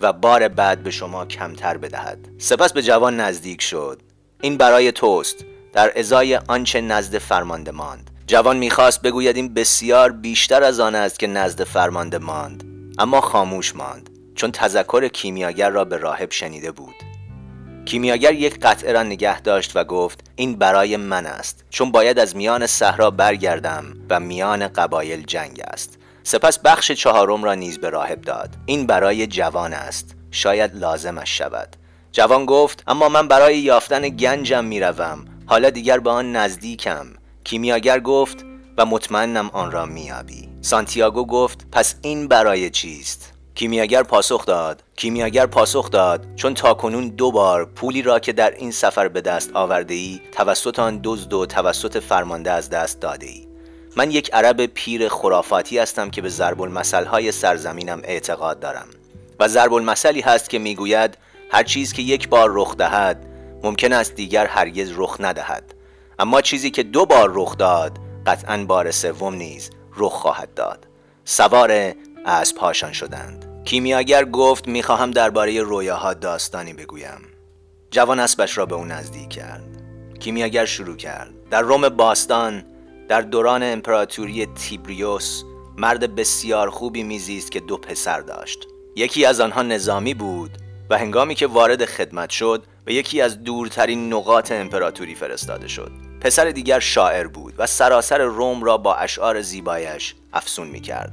و 0.01 0.13
بار 0.13 0.49
بعد 0.49 0.83
به 0.83 0.91
شما 0.91 1.27
کمتر 1.27 1.77
بدهد. 1.77 2.29
سپس 2.39 2.73
به 2.73 2.83
جوان 2.83 3.21
نزدیک 3.21 3.63
شد. 3.63 4.03
این 4.41 4.57
برای 4.57 4.93
توست. 4.93 5.45
در 5.73 5.99
ازای 5.99 6.37
آنچه 6.37 6.81
نزد 6.81 7.19
فرمانده 7.19 7.71
ماند 7.71 8.11
جوان 8.27 8.57
می‌خواست 8.57 9.03
بگوید 9.03 9.37
این 9.37 9.55
بسیار 9.55 10.13
بیشتر 10.13 10.63
از 10.63 10.81
آن 10.81 10.95
است 10.95 11.19
که 11.19 11.27
نزد 11.27 11.65
فرمانده 11.65 12.19
ماند 12.19 12.76
اما 12.99 13.21
خاموش 13.21 13.77
ماند 13.77 14.11
چون 14.35 14.53
تذکر 14.53 15.09
کیمیاگر 15.09 15.71
را 15.71 15.85
به 15.85 15.97
راهب 15.97 16.31
شنیده 16.31 16.73
بود. 16.73 16.95
کیمیاگر 17.85 18.35
یک 18.35 18.61
قطعه 18.61 18.93
را 18.93 19.03
نگه 19.03 19.41
داشت 19.41 19.77
و 19.77 19.85
گفت 19.85 20.31
این 20.37 20.57
برای 20.57 20.97
من 20.97 21.27
است 21.27 21.65
چون 21.71 21.91
باید 21.91 22.19
از 22.19 22.37
میان 22.37 22.67
صحرا 22.67 23.11
برگردم 23.11 23.85
و 24.11 24.21
میان 24.21 24.69
قبایل 24.69 25.23
جنگ 25.23 25.61
است. 25.65 25.99
سپس 26.23 26.59
بخش 26.59 26.93
چهارم 26.93 27.45
را 27.45 27.55
نیز 27.55 27.79
به 27.79 27.91
راهب 27.91 28.21
داد. 28.21 28.55
این 28.67 28.87
برای 28.87 29.27
جوان 29.27 29.73
است 29.73 30.17
شاید 30.31 30.77
لازمش 30.77 31.39
شود. 31.39 31.77
جوان 32.13 32.47
گفت 32.47 32.83
اما 32.87 33.09
من 33.09 33.29
برای 33.29 33.59
یافتن 33.59 34.09
گنجم 34.09 34.65
می‌روم 34.65 35.25
حالا 35.47 35.71
دیگر 35.71 35.99
به 35.99 36.11
آن 36.11 36.37
نزدیکم. 36.37 37.07
کیمیاگر 37.45 38.01
گفت 38.01 38.45
و 38.79 38.87
مطمئنم 38.87 39.51
آن 39.53 39.71
را 39.71 39.87
میابی 39.87 40.46
سانتیاگو 40.67 41.27
گفت 41.27 41.67
پس 41.73 41.95
این 42.03 42.29
برای 42.29 42.71
چیست؟ 42.71 43.33
کیمیاگر 43.55 44.03
پاسخ 44.03 44.47
داد 44.47 44.83
کیمیاگر 44.97 45.47
پاسخ 45.47 45.91
داد 45.91 46.27
چون 46.37 46.55
تاکنون 46.55 47.09
دو 47.09 47.31
بار 47.31 47.65
پولی 47.65 48.03
را 48.03 48.19
که 48.19 48.33
در 48.33 48.51
این 48.51 48.71
سفر 48.71 49.09
به 49.09 49.21
دست 49.21 49.51
آورده 49.55 49.95
ای 49.95 50.21
توسط 50.33 50.79
آن 50.79 51.01
دزد 51.05 51.33
و 51.33 51.47
توسط 51.47 51.99
فرمانده 51.99 52.51
از 52.51 52.71
دست 52.71 53.01
داده 53.01 53.27
ای 53.27 53.49
من 53.97 54.11
یک 54.11 54.35
عرب 54.35 54.67
پیر 54.67 55.09
خرافاتی 55.09 55.79
هستم 55.79 56.11
که 56.11 56.23
به 56.23 56.29
ضرب 56.29 56.61
های 57.07 57.33
سرزمینم 57.33 58.01
اعتقاد 58.05 58.61
دارم. 58.61 58.87
و 59.41 59.49
ضرب 59.49 59.73
المثلی 59.73 60.21
هست 60.21 60.51
که 60.51 60.59
می‌گوید 60.59 61.19
هر 61.51 61.63
چیز 61.63 61.93
که 61.93 62.03
یک 62.03 62.29
بار 62.29 62.51
رخ 62.53 62.77
دهد 62.77 63.27
ممکن 63.63 63.93
است 63.93 64.15
دیگر 64.15 64.47
هرگز 64.47 64.93
رخ 64.97 65.17
ندهد. 65.21 65.75
اما 66.19 66.41
چیزی 66.41 66.71
که 66.71 66.83
دو 66.83 67.07
بار 67.07 67.31
رخ 67.35 67.57
داد 67.57 67.99
قطعا 68.27 68.65
بار 68.65 68.91
سوم 68.91 69.35
نیز 69.35 69.71
رخ 69.97 70.13
خواهد 70.13 70.55
داد. 70.55 70.87
سوار 71.25 71.95
پاشان 72.57 72.93
شدند. 72.93 73.63
کیمیاگر 73.65 74.25
گفت 74.25 74.69
می‌خواهم 74.69 75.11
درباره 75.11 75.63
رویاها 75.63 76.15
داستانی 76.15 76.73
بگویم. 76.73 77.21
جوان 77.91 78.21
اسبش 78.21 78.59
را 78.59 78.67
به 78.67 78.75
او 78.75 78.85
نزدیک 78.85 79.29
کرد. 79.29 79.83
کیمیاگر 80.21 80.65
شروع 80.65 80.97
کرد. 80.97 81.31
در 81.51 81.63
روم 81.63 81.89
باستان 81.89 82.65
در 83.09 83.21
دوران 83.21 83.63
امپراتوری 83.63 84.47
تیبریوس 84.47 85.43
مرد 85.77 86.15
بسیار 86.15 86.71
خوبی 86.71 87.03
میزیست 87.03 87.51
که 87.51 87.61
دو 87.61 87.77
پسر 87.77 88.21
داشت. 88.21 88.67
یکی 88.97 89.25
از 89.25 89.41
آنها 89.41 89.63
نظامی 89.63 90.15
بود 90.15 90.51
و 90.91 90.99
هنگامی 90.99 91.35
که 91.35 91.47
وارد 91.47 91.85
خدمت 91.85 92.31
شد 92.31 92.65
به 92.85 92.95
یکی 92.95 93.21
از 93.21 93.45
دورترین 93.45 94.13
نقاط 94.13 94.53
امپراتوری 94.53 95.15
فرستاده 95.15 95.69
شد. 95.69 96.06
پسر 96.27 96.51
دیگر 96.51 96.81
شاعر 96.81 97.27
بود 97.27 97.55
و 97.59 97.67
سراسر 97.67 98.19
روم 98.19 98.65
را 98.65 98.79
با 98.79 98.95
اشعار 98.95 99.43
زیبایش 99.43 100.15
افسون 100.33 100.67
می 100.67 100.81
کرد. 100.81 101.13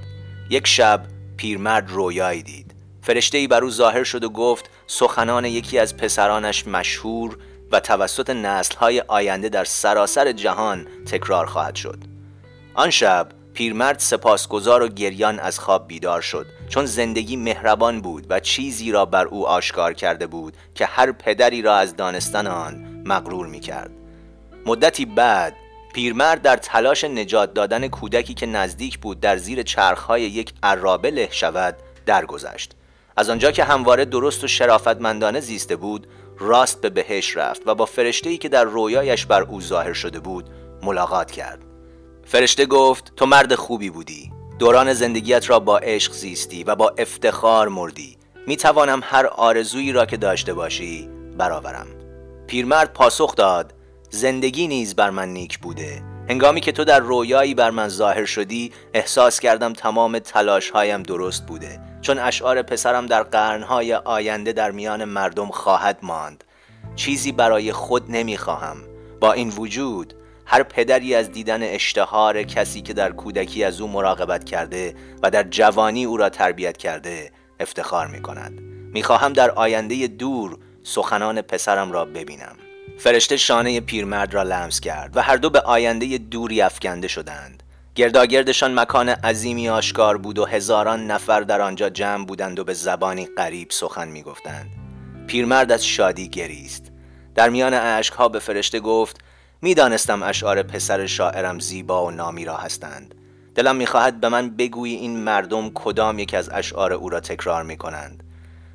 یک 0.50 0.68
شب 0.68 1.04
پیرمرد 1.38 1.90
رویایی 1.90 2.44
دید 2.44 2.76
فرشته 3.02 3.38
ای 3.38 3.48
بر 3.48 3.64
او 3.64 3.70
ظاهر 3.70 4.04
شد 4.04 4.24
و 4.24 4.30
گفت 4.30 4.70
سخنان 4.88 5.46
یکی 5.46 5.80
از 5.80 5.98
پسرانش 5.98 6.68
مشهور 6.68 7.38
و 7.72 7.80
توسط 7.80 8.30
نسلهای 8.30 9.00
آینده 9.08 9.50
در 9.50 9.64
سراسر 9.64 10.32
جهان 10.32 10.88
تکرار 11.06 11.46
خواهد 11.46 11.76
شد 11.76 11.98
آن 12.74 12.90
شب 12.90 13.30
پیرمرد 13.54 14.00
سپاسگزار 14.00 14.82
و 14.82 14.88
گریان 14.88 15.40
از 15.40 15.60
خواب 15.60 15.88
بیدار 15.88 16.22
شد 16.22 16.46
چون 16.70 16.86
زندگی 16.86 17.36
مهربان 17.36 18.02
بود 18.02 18.26
و 18.30 18.40
چیزی 18.40 18.92
را 18.92 19.06
بر 19.06 19.26
او 19.26 19.48
آشکار 19.48 19.94
کرده 19.94 20.28
بود 20.28 20.58
که 20.76 20.86
هر 20.86 21.12
پدری 21.12 21.62
را 21.62 21.76
از 21.76 21.96
دانستن 21.96 22.48
آن 22.48 23.04
مغرور 23.06 23.48
می 23.48 23.60
کرد. 23.60 24.03
مدتی 24.66 25.06
بعد 25.06 25.56
پیرمرد 25.94 26.42
در 26.42 26.58
تلاش 26.58 27.04
نجات 27.04 27.54
دادن 27.54 27.88
کودکی 27.88 28.34
که 28.34 28.46
نزدیک 28.46 29.00
بود 29.00 29.20
در 29.20 29.38
زیر 29.38 29.64
چرخهای 29.64 30.22
یک 30.22 30.54
عرابه 30.64 31.12
له 31.12 31.28
شود 31.32 31.76
درگذشت. 32.06 32.72
از 33.18 33.30
آنجا 33.30 33.52
که 33.52 33.64
همواره 33.64 34.06
درست 34.06 34.44
و 34.44 34.48
شرافتمندانه 34.48 35.40
زیسته 35.40 35.76
بود 35.76 36.08
راست 36.40 36.82
به 36.82 36.90
بهش 36.90 37.38
رفت 37.38 37.62
و 37.66 37.76
با 37.76 37.86
فرشته 37.86 38.30
ای 38.30 38.38
که 38.38 38.50
در 38.50 38.64
رویایش 38.64 39.26
بر 39.26 39.42
او 39.42 39.62
ظاهر 39.62 39.94
شده 39.94 40.20
بود 40.20 40.50
ملاقات 40.84 41.32
کرد. 41.32 41.60
فرشته 42.26 42.66
گفت 42.66 43.16
تو 43.16 43.26
مرد 43.26 43.56
خوبی 43.56 43.90
بودی. 43.90 44.32
دوران 44.60 44.94
زندگیت 44.94 45.50
را 45.50 45.60
با 45.60 45.78
عشق 45.78 46.12
زیستی 46.14 46.64
و 46.64 46.76
با 46.76 46.94
افتخار 46.98 47.68
مردی. 47.68 48.18
می 48.48 48.58
توانم 48.58 49.02
هر 49.04 49.26
آرزویی 49.26 49.92
را 49.92 50.06
که 50.06 50.18
داشته 50.18 50.54
باشی 50.54 51.10
برآورم. 51.38 51.88
پیرمرد 52.48 52.94
پاسخ 52.94 53.36
داد 53.36 53.74
زندگی 54.16 54.68
نیز 54.68 54.96
بر 54.96 55.10
من 55.10 55.30
نیک 55.30 55.60
بوده. 55.60 56.02
هنگامی 56.30 56.62
که 56.62 56.72
تو 56.72 56.84
در 56.84 57.00
رویایی 57.00 57.54
بر 57.54 57.72
من 57.72 57.88
ظاهر 57.88 58.26
شدی 58.26 58.72
احساس 58.94 59.40
کردم 59.40 59.74
تمام 59.74 60.20
تلاش 60.20 60.70
هایم 60.70 61.04
درست 61.04 61.46
بوده. 61.46 61.80
چون 62.02 62.20
اشعار 62.20 62.62
پسرم 62.62 63.06
در 63.06 63.24
قرنهای 63.24 63.94
آینده 63.94 64.52
در 64.52 64.72
میان 64.72 65.06
مردم 65.06 65.48
خواهد 65.48 65.98
ماند. 66.02 66.44
چیزی 66.96 67.32
برای 67.32 67.72
خود 67.72 68.12
نمی‌خواهم. 68.12 68.78
با 69.20 69.34
این 69.34 69.50
وجود 69.50 70.14
هر 70.46 70.64
پدری 70.64 71.16
از 71.16 71.32
دیدن 71.32 71.64
اشتهار 71.64 72.44
کسی 72.44 72.82
که 72.82 72.94
در 72.94 73.12
کودکی 73.12 73.64
از 73.64 73.82
او 73.82 73.88
مراقبت 73.88 74.44
کرده 74.44 74.96
و 75.24 75.30
در 75.30 75.44
جوانی 75.44 76.06
او 76.06 76.18
را 76.18 76.30
تربیت 76.30 76.78
کرده 76.78 77.32
افتخار 77.60 78.08
می 78.08 78.22
کند 78.22 78.60
می 78.94 79.04
خواهم 79.04 79.34
در 79.34 79.52
آینده 79.52 80.08
دور 80.08 80.58
سخنان 80.84 81.42
پسرم 81.42 81.92
را 81.92 82.06
ببینم. 82.06 82.56
فرشته 82.98 83.38
شانه 83.38 83.80
پیرمرد 83.80 84.34
را 84.34 84.44
لمس 84.44 84.80
کرد 84.80 85.18
و 85.18 85.22
هر 85.22 85.36
دو 85.36 85.50
به 85.50 85.60
آینده 85.60 86.18
دوری 86.18 86.62
افکنده 86.62 87.08
شدند. 87.08 87.64
گرداگردشان 87.96 88.80
مکان 88.80 89.10
عظیمی 89.10 89.70
آشکار 89.70 90.18
بود 90.18 90.40
و 90.40 90.46
هزاران 90.46 91.08
نفر 91.08 91.42
در 91.42 91.62
آنجا 91.62 91.90
جمع 91.90 92.26
بودند 92.26 92.60
و 92.60 92.64
به 92.64 92.74
زبانی 92.74 93.26
غریب 93.26 93.68
سخن 93.72 94.08
می 94.08 94.24
گفتند. 94.24 94.70
پیرمرد 95.28 95.72
از 95.72 95.86
شادی 95.86 96.28
گریست. 96.28 96.92
در 97.36 97.50
میان 97.50 97.74
اشکها 97.74 98.30
به 98.30 98.40
فرشته 98.40 98.80
گفت 98.80 99.18
می‌دانستم 99.62 100.24
اشعار 100.24 100.64
پسر 100.64 101.06
شاعرم 101.06 101.60
زیبا 101.60 102.06
و 102.06 102.12
نامی 102.12 102.46
را 102.46 102.58
هستند. 102.58 103.16
دلم 103.56 103.76
می‌خواهد 103.76 104.20
به 104.20 104.30
من 104.30 104.50
بگویی 104.50 104.96
این 104.96 105.18
مردم 105.18 105.72
کدام 105.74 106.20
یک 106.20 106.34
از 106.34 106.50
اشعار 106.54 106.94
او 106.94 107.10
را 107.10 107.20
تکرار 107.20 107.64
می 107.64 107.78
کنند 107.78 108.24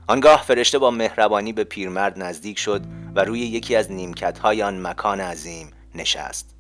آنگاه 0.09 0.43
فرشته 0.43 0.79
با 0.79 0.91
مهربانی 0.91 1.53
به 1.53 1.65
پیرمرد 1.65 2.23
نزدیک 2.23 2.59
شد 2.59 2.83
و 3.15 3.25
روی 3.25 3.41
یکی 3.41 3.77
از 3.77 3.93
نیمکتهای 3.93 4.63
آن 4.63 4.87
مکان 4.87 5.21
عظیم 5.21 5.71
نشست. 5.95 6.55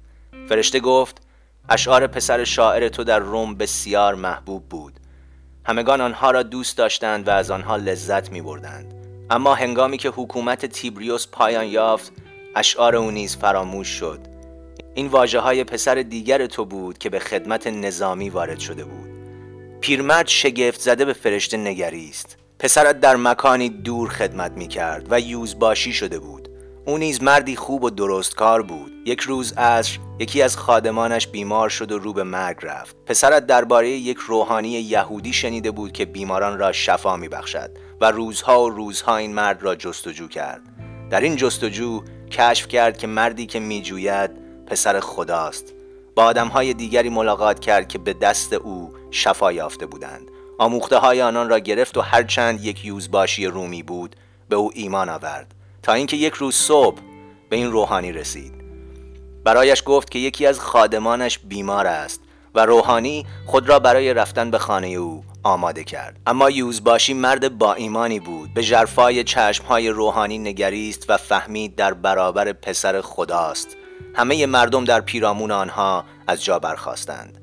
فرشته 0.48 0.80
گفت 0.80 1.22
اشعار 1.68 2.06
پسر 2.06 2.44
شاعر 2.44 2.88
تو 2.88 3.04
در 3.04 3.18
روم 3.18 3.54
بسیار 3.54 4.14
محبوب 4.14 4.68
بود. 4.68 5.00
همگان 5.66 6.00
آنها 6.00 6.30
را 6.30 6.42
دوست 6.42 6.78
داشتند 6.78 7.28
و 7.28 7.30
از 7.30 7.50
آنها 7.50 7.76
لذت 7.76 8.32
می 8.32 8.42
بردند 8.42 8.94
اما 9.30 9.54
هنگامی 9.54 9.98
که 9.98 10.08
حکومت 10.08 10.66
تیبریوس 10.66 11.26
پایان 11.32 11.66
یافت 11.66 12.12
اشعار 12.56 12.96
او 12.96 13.10
نیز 13.10 13.36
فراموش 13.36 13.88
شد. 13.88 14.20
این 14.94 15.06
واجه 15.06 15.38
های 15.38 15.64
پسر 15.64 15.94
دیگر 15.94 16.46
تو 16.46 16.64
بود 16.64 16.98
که 16.98 17.10
به 17.10 17.18
خدمت 17.18 17.66
نظامی 17.66 18.30
وارد 18.30 18.58
شده 18.58 18.84
بود. 18.84 19.08
پیرمرد 19.80 20.28
شگفت 20.28 20.80
زده 20.80 21.04
به 21.04 21.12
فرشته 21.12 21.56
نگریست. 21.56 22.37
پسرت 22.60 23.00
در 23.00 23.16
مکانی 23.16 23.68
دور 23.68 24.08
خدمت 24.08 24.52
می 24.52 24.68
کرد 24.68 25.06
و 25.10 25.20
یوزباشی 25.20 25.92
شده 25.92 26.18
بود. 26.18 26.48
او 26.86 26.98
نیز 26.98 27.22
مردی 27.22 27.56
خوب 27.56 27.84
و 27.84 27.90
درستکار 27.90 28.62
بود. 28.62 28.92
یک 29.04 29.20
روز 29.20 29.52
عصر 29.52 29.98
یکی 30.18 30.42
از 30.42 30.56
خادمانش 30.56 31.26
بیمار 31.26 31.68
شد 31.68 31.92
و 31.92 31.98
رو 31.98 32.12
به 32.12 32.22
مرگ 32.22 32.56
رفت. 32.62 32.96
پسرت 33.06 33.46
درباره 33.46 33.90
یک 33.90 34.18
روحانی 34.18 34.68
یهودی 34.68 35.32
شنیده 35.32 35.70
بود 35.70 35.92
که 35.92 36.04
بیماران 36.04 36.58
را 36.58 36.72
شفا 36.72 37.16
میبخشد 37.16 37.70
و 38.00 38.10
روزها 38.10 38.64
و 38.64 38.68
روزها 38.68 39.16
این 39.16 39.34
مرد 39.34 39.62
را 39.62 39.74
جستجو 39.74 40.28
کرد. 40.28 40.62
در 41.10 41.20
این 41.20 41.36
جستجو 41.36 42.02
کشف 42.30 42.68
کرد 42.68 42.98
که 42.98 43.06
مردی 43.06 43.46
که 43.46 43.60
میجوید 43.60 44.30
پسر 44.66 45.00
خداست. 45.00 45.74
با 46.14 46.24
آدمهای 46.24 46.74
دیگری 46.74 47.08
ملاقات 47.08 47.60
کرد 47.60 47.88
که 47.88 47.98
به 47.98 48.12
دست 48.12 48.52
او 48.52 48.92
شفا 49.10 49.52
یافته 49.52 49.86
بودند. 49.86 50.30
آموخته 50.58 50.96
های 50.96 51.22
آنان 51.22 51.48
را 51.48 51.58
گرفت 51.58 51.96
و 51.96 52.00
هرچند 52.00 52.64
یک 52.64 52.84
یوزباشی 52.84 53.46
رومی 53.46 53.82
بود 53.82 54.16
به 54.48 54.56
او 54.56 54.70
ایمان 54.74 55.08
آورد. 55.08 55.54
تا 55.82 55.92
اینکه 55.92 56.16
یک 56.16 56.34
روز 56.34 56.54
صبح 56.54 56.98
به 57.50 57.56
این 57.56 57.70
روحانی 57.70 58.12
رسید. 58.12 58.52
برایش 59.44 59.82
گفت 59.86 60.10
که 60.10 60.18
یکی 60.18 60.46
از 60.46 60.60
خادمانش 60.60 61.38
بیمار 61.38 61.86
است 61.86 62.20
و 62.54 62.66
روحانی 62.66 63.26
خود 63.46 63.68
را 63.68 63.78
برای 63.78 64.14
رفتن 64.14 64.50
به 64.50 64.58
خانه 64.58 64.86
او 64.86 65.24
آماده 65.42 65.84
کرد. 65.84 66.16
اما 66.26 66.50
یوزباشی 66.50 67.14
مرد 67.14 67.58
با 67.58 67.74
ایمانی 67.74 68.20
بود. 68.20 68.54
به 68.54 68.62
جرفای 68.62 69.24
چشمهای 69.24 69.88
روحانی 69.88 70.38
نگریست 70.38 71.10
و 71.10 71.16
فهمید 71.16 71.76
در 71.76 71.94
برابر 71.94 72.52
پسر 72.52 73.00
خداست. 73.00 73.76
همه 74.14 74.46
مردم 74.46 74.84
در 74.84 75.00
پیرامون 75.00 75.50
آنها 75.50 76.04
از 76.26 76.44
جا 76.44 76.58
برخواستند 76.58 77.38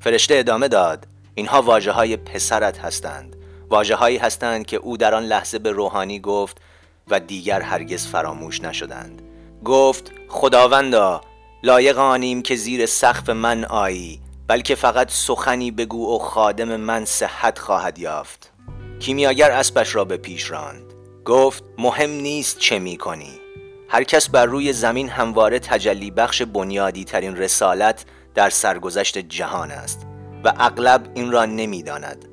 فرشته 0.00 0.34
ادامه 0.34 0.68
داد 0.68 1.06
اینها 1.38 1.62
واجه 1.62 1.92
های 1.92 2.16
پسرت 2.16 2.78
هستند. 2.78 3.36
واجه 3.70 3.94
هایی 3.94 4.16
هستند 4.16 4.66
که 4.66 4.76
او 4.76 4.96
در 4.96 5.14
آن 5.14 5.22
لحظه 5.22 5.58
به 5.58 5.72
روحانی 5.72 6.20
گفت 6.20 6.60
و 7.08 7.20
دیگر 7.20 7.60
هرگز 7.60 8.06
فراموش 8.06 8.60
نشدند. 8.60 9.22
گفت 9.64 10.12
خداوندا 10.28 11.20
لایق 11.62 11.98
آنیم 11.98 12.42
که 12.42 12.56
زیر 12.56 12.86
سقف 12.86 13.30
من 13.30 13.64
آیی 13.64 14.20
بلکه 14.48 14.74
فقط 14.74 15.10
سخنی 15.10 15.70
بگو 15.70 16.14
و 16.14 16.18
خادم 16.18 16.76
من 16.76 17.04
صحت 17.04 17.58
خواهد 17.58 17.98
یافت. 17.98 18.52
کیمیاگر 19.00 19.50
اسبش 19.50 19.94
را 19.94 20.04
به 20.04 20.16
پیش 20.16 20.50
راند. 20.50 20.92
گفت 21.24 21.64
مهم 21.78 22.10
نیست 22.10 22.58
چه 22.58 22.78
می 22.78 22.96
کنی. 22.96 23.40
هر 23.88 24.04
کس 24.04 24.28
بر 24.28 24.46
روی 24.46 24.72
زمین 24.72 25.08
همواره 25.08 25.58
تجلی 25.58 26.10
بخش 26.10 26.42
بنیادی 26.42 27.04
ترین 27.04 27.36
رسالت 27.36 28.04
در 28.34 28.50
سرگذشت 28.50 29.18
جهان 29.18 29.70
است. 29.70 30.05
و 30.46 30.52
اغلب 30.58 31.06
این 31.14 31.32
را 31.32 31.44
نمی‌داند. 31.44 32.24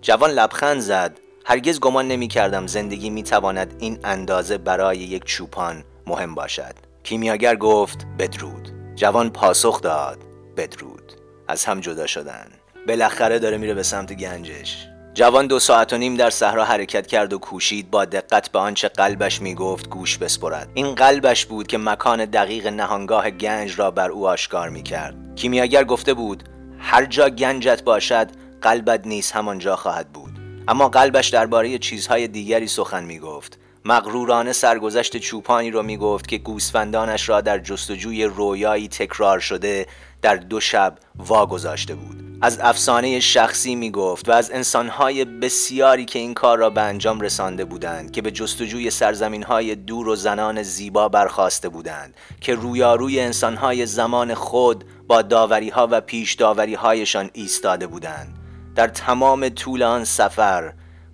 جوان 0.00 0.30
لبخند 0.30 0.80
زد. 0.80 1.18
هرگز 1.44 1.80
گمان 1.80 2.08
نمی 2.08 2.28
کردم 2.28 2.66
زندگی 2.66 3.10
می 3.10 3.22
تواند 3.22 3.74
این 3.78 3.98
اندازه 4.04 4.58
برای 4.58 4.98
یک 4.98 5.24
چوپان 5.24 5.84
مهم 6.06 6.34
باشد. 6.34 6.74
کیمیاگر 7.02 7.56
گفت 7.56 8.06
بدرود. 8.18 8.72
جوان 8.94 9.30
پاسخ 9.30 9.80
داد 9.80 10.18
بدرود. 10.56 11.12
از 11.48 11.64
هم 11.64 11.80
جدا 11.80 12.06
شدن. 12.06 12.46
بالاخره 12.88 13.38
داره 13.38 13.58
میره 13.58 13.74
به 13.74 13.82
سمت 13.82 14.12
گنجش. 14.12 14.86
جوان 15.14 15.46
دو 15.46 15.58
ساعت 15.58 15.92
و 15.92 15.96
نیم 15.96 16.14
در 16.14 16.30
صحرا 16.30 16.64
حرکت 16.64 17.06
کرد 17.06 17.32
و 17.32 17.38
کوشید 17.38 17.90
با 17.90 18.04
دقت 18.04 18.48
به 18.48 18.58
آنچه 18.58 18.88
قلبش 18.88 19.42
می‌گفت 19.42 19.88
گوش 19.88 20.18
بسپرد. 20.18 20.68
این 20.74 20.94
قلبش 20.94 21.46
بود 21.46 21.66
که 21.66 21.78
مکان 21.78 22.24
دقیق 22.24 22.66
نهانگاه 22.66 23.30
گنج 23.30 23.78
را 23.78 23.90
بر 23.90 24.10
او 24.10 24.28
آشکار 24.28 24.68
می‌کرد. 24.68 25.34
کیمیاگر 25.36 25.84
گفته 25.84 26.14
بود 26.14 26.42
هر 26.78 27.04
جا 27.04 27.28
گنجت 27.28 27.84
باشد 27.84 28.28
قلبت 28.62 29.06
نیز 29.06 29.30
همانجا 29.30 29.76
خواهد 29.76 30.12
بود. 30.12 30.38
اما 30.68 30.88
قلبش 30.88 31.28
درباره 31.28 31.78
چیزهای 31.78 32.28
دیگری 32.28 32.68
سخن 32.68 33.04
می‌گفت. 33.04 33.58
مغرورانه 33.84 34.52
سرگذشت 34.52 35.16
چوپانی 35.16 35.70
را 35.70 35.82
می‌گفت 35.82 36.28
که 36.28 36.38
گوسفندانش 36.38 37.28
را 37.28 37.40
در 37.40 37.58
جستجوی 37.58 38.24
رویایی 38.24 38.88
تکرار 38.88 39.40
شده 39.40 39.86
در 40.22 40.36
دو 40.36 40.60
شب 40.60 40.98
واگذاشته 41.16 41.94
بود. 41.94 42.28
از 42.40 42.58
افسانه 42.60 43.20
شخصی 43.20 43.74
می 43.74 43.90
گفت 43.90 44.28
و 44.28 44.32
از 44.32 44.50
انسانهای 44.50 45.24
بسیاری 45.24 46.04
که 46.04 46.18
این 46.18 46.34
کار 46.34 46.58
را 46.58 46.70
به 46.70 46.80
انجام 46.80 47.20
رسانده 47.20 47.64
بودند 47.64 48.12
که 48.12 48.22
به 48.22 48.30
جستجوی 48.30 48.90
سرزمین 48.90 49.42
های 49.42 49.74
دور 49.74 50.08
و 50.08 50.16
زنان 50.16 50.62
زیبا 50.62 51.08
برخواسته 51.08 51.68
بودند 51.68 52.14
که 52.40 52.54
رویاروی 52.54 53.20
انسانهای 53.20 53.86
زمان 53.86 54.34
خود 54.34 54.84
با 55.08 55.22
داوری 55.22 55.68
ها 55.68 55.88
و 55.90 56.00
پیش 56.00 56.34
داوری 56.34 56.74
هایشان 56.74 57.30
ایستاده 57.32 57.86
بودند. 57.86 58.38
در 58.74 58.88
تمام 58.88 59.48
طول 59.48 59.82
آن 59.82 60.04
سفر 60.04 60.72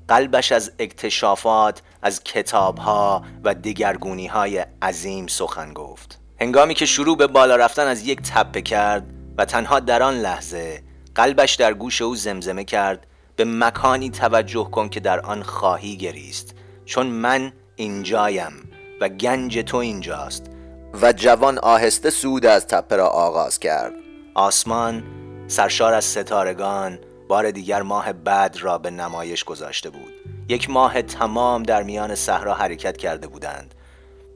قلبش 0.09 0.53
از 0.53 0.73
اکتشافات 0.79 1.83
از 2.03 2.25
کتاب 2.25 2.79
ها 2.79 3.23
و 3.45 3.55
دیگرگونی 3.55 4.27
های 4.27 4.65
عظیم 4.83 5.27
سخن 5.27 5.73
گفت. 5.73 6.21
هنگامی 6.41 6.75
که 6.75 6.87
شروع 6.87 7.17
به 7.17 7.27
بالا 7.27 7.57
رفتن 7.57 7.87
از 7.87 8.07
یک 8.07 8.23
تپه 8.23 8.63
کرد 8.63 9.07
و 9.39 9.45
تنها 9.45 9.81
در 9.81 10.03
آن 10.03 10.15
لحظه 10.15 10.83
قلبش 11.15 11.55
در 11.55 11.75
گوش 11.75 12.03
او 12.03 12.17
زمزمه 12.17 12.65
کرد 12.65 13.07
به 13.37 13.45
مکانی 13.45 14.11
توجه 14.11 14.65
کن 14.65 14.89
که 14.89 15.01
در 15.01 15.21
آن 15.21 15.43
خواهی 15.43 15.97
گریست. 15.97 16.55
چون 16.85 17.07
من 17.07 17.53
اینجایم 17.77 18.53
و 19.01 19.09
گنج 19.09 19.59
تو 19.59 19.77
اینجاست. 19.77 20.54
و 21.03 21.13
جوان 21.13 21.59
آهسته 21.59 22.11
سود 22.11 22.47
از 22.47 22.67
تپه 22.67 22.97
را 22.97 23.07
آغاز 23.07 23.59
کرد. 23.59 23.93
آسمان 24.35 25.03
سرشار 25.47 25.95
از 25.95 26.05
ستارگان 26.05 26.99
بار 27.29 27.51
دیگر 27.51 27.83
ماه 27.83 28.13
بعد 28.13 28.57
را 28.61 28.79
به 28.79 28.91
نمایش 28.91 29.45
گذاشته 29.45 29.91
بود. 29.91 30.13
یک 30.49 30.71
ماه 30.71 31.03
تمام 31.03 31.63
در 31.63 31.83
میان 31.83 32.15
صحرا 32.15 32.55
حرکت 32.55 32.97
کرده 32.97 33.27
بودند. 33.27 33.75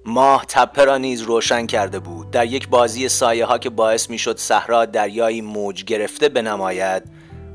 ماه 0.05 0.45
تپه 0.49 0.85
را 0.85 0.99
نیز 0.99 1.23
روشن 1.23 1.67
کرده 1.67 1.99
بود. 1.99 2.31
در 2.31 2.47
یک 2.47 2.69
بازی 2.69 3.09
سایه 3.09 3.45
ها 3.45 3.59
که 3.59 3.71
باعث 3.71 4.11
می 4.11 4.19
شد 4.19 4.39
صحرا 4.39 4.85
دریایی 4.85 5.41
موج 5.41 5.85
گرفته 5.85 6.29
بنماید 6.29 7.03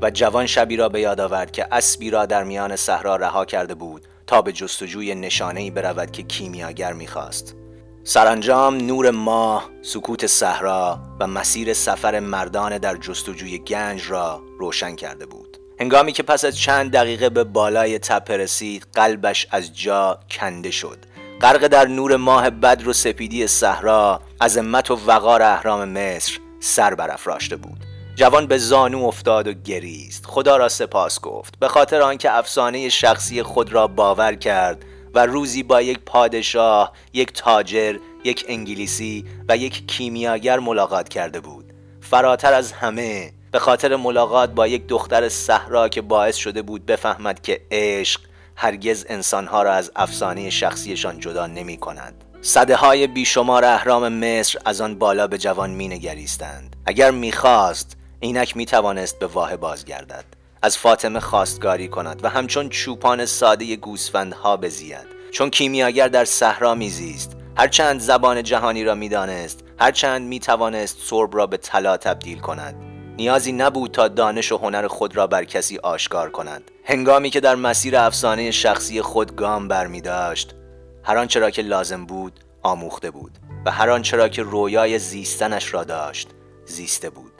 و 0.02 0.10
جوان 0.10 0.46
شبی 0.46 0.76
را 0.76 0.88
به 0.88 1.00
یاد 1.00 1.20
آورد 1.20 1.50
که 1.50 1.66
اسبی 1.72 2.10
را 2.10 2.26
در 2.26 2.44
میان 2.44 2.76
صحرا 2.76 3.16
رها 3.16 3.44
کرده 3.44 3.74
بود 3.74 4.06
تا 4.26 4.42
به 4.42 4.52
جستجوی 4.52 5.14
نشانه 5.14 5.70
برود 5.70 6.10
که 6.10 6.22
کیمیاگر 6.22 6.92
می‌خواست. 6.92 7.63
سرانجام 8.06 8.76
نور 8.76 9.10
ماه، 9.10 9.70
سکوت 9.82 10.26
صحرا 10.26 10.98
و 11.20 11.26
مسیر 11.26 11.72
سفر 11.72 12.20
مردان 12.20 12.78
در 12.78 12.96
جستجوی 12.96 13.58
گنج 13.58 14.10
را 14.10 14.42
روشن 14.58 14.96
کرده 14.96 15.26
بود. 15.26 15.56
هنگامی 15.80 16.12
که 16.12 16.22
پس 16.22 16.44
از 16.44 16.58
چند 16.58 16.92
دقیقه 16.92 17.28
به 17.28 17.44
بالای 17.44 17.98
تپه 17.98 18.36
رسید 18.36 18.86
قلبش 18.94 19.46
از 19.50 19.78
جا 19.78 20.18
کنده 20.30 20.70
شد. 20.70 20.98
غرق 21.40 21.66
در 21.66 21.86
نور 21.86 22.16
ماه 22.16 22.50
بدر 22.50 22.88
و 22.88 22.92
سپیدی 22.92 23.46
صحرا 23.46 24.20
عظمت 24.40 24.90
و 24.90 24.98
وقار 25.06 25.42
اهرام 25.42 25.88
مصر 25.88 26.38
سر 26.60 26.94
برافراشته 26.94 27.56
بود. 27.56 27.78
جوان 28.16 28.46
به 28.46 28.58
زانو 28.58 29.04
افتاد 29.04 29.48
و 29.48 29.52
گریست. 29.52 30.26
خدا 30.26 30.56
را 30.56 30.68
سپاس 30.68 31.20
گفت. 31.20 31.58
به 31.58 31.68
خاطر 31.68 32.02
آنکه 32.02 32.38
افسانه 32.38 32.88
شخصی 32.88 33.42
خود 33.42 33.72
را 33.72 33.86
باور 33.86 34.34
کرد 34.34 34.84
و 35.14 35.26
روزی 35.26 35.62
با 35.62 35.82
یک 35.82 35.98
پادشاه، 35.98 36.92
یک 37.12 37.32
تاجر، 37.32 37.96
یک 38.24 38.44
انگلیسی 38.48 39.24
و 39.48 39.56
یک 39.56 39.86
کیمیاگر 39.86 40.58
ملاقات 40.58 41.08
کرده 41.08 41.40
بود 41.40 41.64
فراتر 42.00 42.52
از 42.52 42.72
همه 42.72 43.32
به 43.50 43.58
خاطر 43.58 43.96
ملاقات 43.96 44.50
با 44.50 44.66
یک 44.66 44.86
دختر 44.86 45.28
صحرا 45.28 45.88
که 45.88 46.02
باعث 46.02 46.36
شده 46.36 46.62
بود 46.62 46.86
بفهمد 46.86 47.42
که 47.42 47.60
عشق 47.70 48.20
هرگز 48.56 49.06
انسانها 49.08 49.62
را 49.62 49.72
از 49.72 49.92
افسانه 49.96 50.50
شخصیشان 50.50 51.20
جدا 51.20 51.46
نمی 51.46 51.76
کند. 51.76 52.24
صده 52.42 52.76
های 52.76 53.06
بیشمار 53.06 53.64
اهرام 53.64 54.08
مصر 54.08 54.58
از 54.64 54.80
آن 54.80 54.98
بالا 54.98 55.26
به 55.26 55.38
جوان 55.38 55.70
می 55.70 55.88
نگریستند. 55.88 56.76
اگر 56.86 57.10
می‌خواست 57.10 57.96
اینک 58.20 58.56
می 58.56 58.66
توانست 58.66 59.18
به 59.18 59.26
واه 59.26 59.56
بازگردد. 59.56 60.24
از 60.64 60.78
فاطمه 60.78 61.20
خواستگاری 61.20 61.88
کند 61.88 62.24
و 62.24 62.28
همچون 62.28 62.68
چوپان 62.68 63.26
ساده 63.26 63.76
گوسفندها 63.76 64.56
بزید. 64.56 65.06
چون 65.30 65.50
کیمیاگر 65.50 66.08
در 66.08 66.24
صحرا 66.24 66.74
میزیست 66.74 67.36
هرچند 67.56 68.00
زبان 68.00 68.42
جهانی 68.42 68.84
را 68.84 68.94
می‌دانست 68.94 69.64
هرچند 69.78 70.28
می‌توانست 70.28 70.98
سرب 71.02 71.36
را 71.36 71.46
به 71.46 71.56
طلا 71.56 71.96
تبدیل 71.96 72.38
کند. 72.38 72.74
نیازی 73.16 73.52
نبود 73.52 73.90
تا 73.90 74.08
دانش 74.08 74.52
و 74.52 74.58
هنر 74.58 74.86
خود 74.86 75.16
را 75.16 75.26
بر 75.26 75.44
کسی 75.44 75.78
آشکار 75.78 76.30
کند. 76.30 76.70
هنگامی 76.84 77.30
که 77.30 77.40
در 77.40 77.54
مسیر 77.54 77.96
افسانه 77.96 78.50
شخصی 78.50 79.02
خود 79.02 79.36
گام 79.36 79.68
برمی 79.68 80.00
داشت 80.00 80.54
هر 81.02 81.18
آنچه 81.18 81.40
را 81.40 81.50
که 81.50 81.62
لازم 81.62 82.06
بود 82.06 82.40
آموخته 82.62 83.10
بود 83.10 83.38
و 83.66 83.70
هر 83.70 83.90
آنچه 83.90 84.16
را 84.16 84.28
که 84.28 84.42
رویای 84.42 84.98
زیستنش 84.98 85.74
را 85.74 85.84
داشت 85.84 86.28
زیسته 86.66 87.10
بود. 87.10 87.33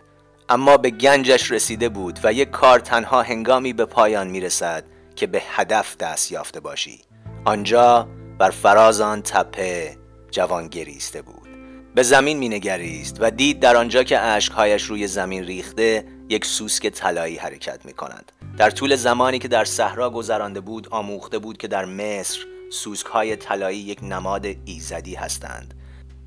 اما 0.48 0.76
به 0.76 0.90
گنجش 0.90 1.50
رسیده 1.50 1.88
بود 1.88 2.18
و 2.24 2.33
یک 2.33 2.50
کار 2.50 2.80
تنها 2.80 3.22
هنگامی 3.22 3.72
به 3.72 3.85
پایان 3.85 4.28
می 4.28 4.40
رسد 4.40 4.85
که 5.16 5.26
به 5.26 5.42
هدف 5.48 5.96
دست 5.96 6.33
یافته 6.33 6.61
باشی. 6.61 7.00
آنجا 7.44 8.09
بر 8.38 8.50
فراز 8.50 9.00
آن 9.00 9.22
تپه 9.22 9.96
جوان 10.30 10.68
گریسته 10.68 11.22
بود. 11.22 11.48
به 11.94 12.02
زمین 12.02 12.38
مینگریست 12.38 13.16
و 13.20 13.30
دید 13.30 13.61
در 13.61 13.76
آنجا 13.76 14.02
که 14.02 14.20
اشکهایش 14.20 14.83
روی 14.83 15.07
زمین 15.07 15.44
ریخته 15.44 16.04
یک 16.28 16.44
سوسک 16.44 16.88
طلایی 16.88 17.37
حرکت 17.37 17.85
می 17.85 17.92
کند. 17.92 18.33
در 18.57 18.70
طول 18.70 18.96
زمانی 18.96 19.38
که 19.38 19.48
در 19.48 19.64
صحرا 19.64 20.11
گذرانده 20.11 20.61
بود 20.61 20.88
آموخته 20.88 21.38
بود 21.38 21.57
که 21.57 21.68
در 21.68 21.85
مصر 21.85 22.38
سوسکهای 22.72 23.37
طلایی 23.37 23.78
یک 23.78 23.98
نماد 24.02 24.46
ایزدی 24.64 25.14
هستند. 25.14 25.74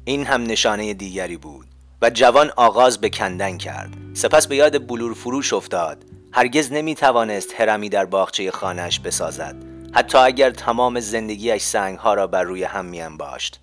این 0.06 0.25
هم 0.25 0.43
نشانه 0.43 0.93
دیگری 0.93 1.38
بود. 1.38 1.77
و 2.02 2.10
جوان 2.10 2.52
آغاز 2.56 3.02
به 3.02 3.10
کندن 3.10 3.58
کرد. 3.58 3.94
سپس 4.14 4.48
به 4.48 4.56
یاد 4.56 4.88
بلور 4.88 5.14
فروش 5.14 5.54
افتاد. 5.54 6.04
هرگز 6.34 6.72
نمی 6.72 6.96
توانست 6.96 7.62
هرمی 7.62 7.90
در 7.90 8.06
باغچه 8.06 8.52
خانهش 8.52 9.00
بسازد. 9.00 9.56
حتی 9.94 10.18
اگر 10.18 10.52
تمام 10.52 11.00
زندگیش 11.00 11.62
سنگ 11.62 11.98
ها 11.98 12.14
را 12.14 12.28
بر 12.28 12.44
روی 12.44 12.64
هم 12.64 12.86
می 12.86 13.02
انباشت. 13.02 13.60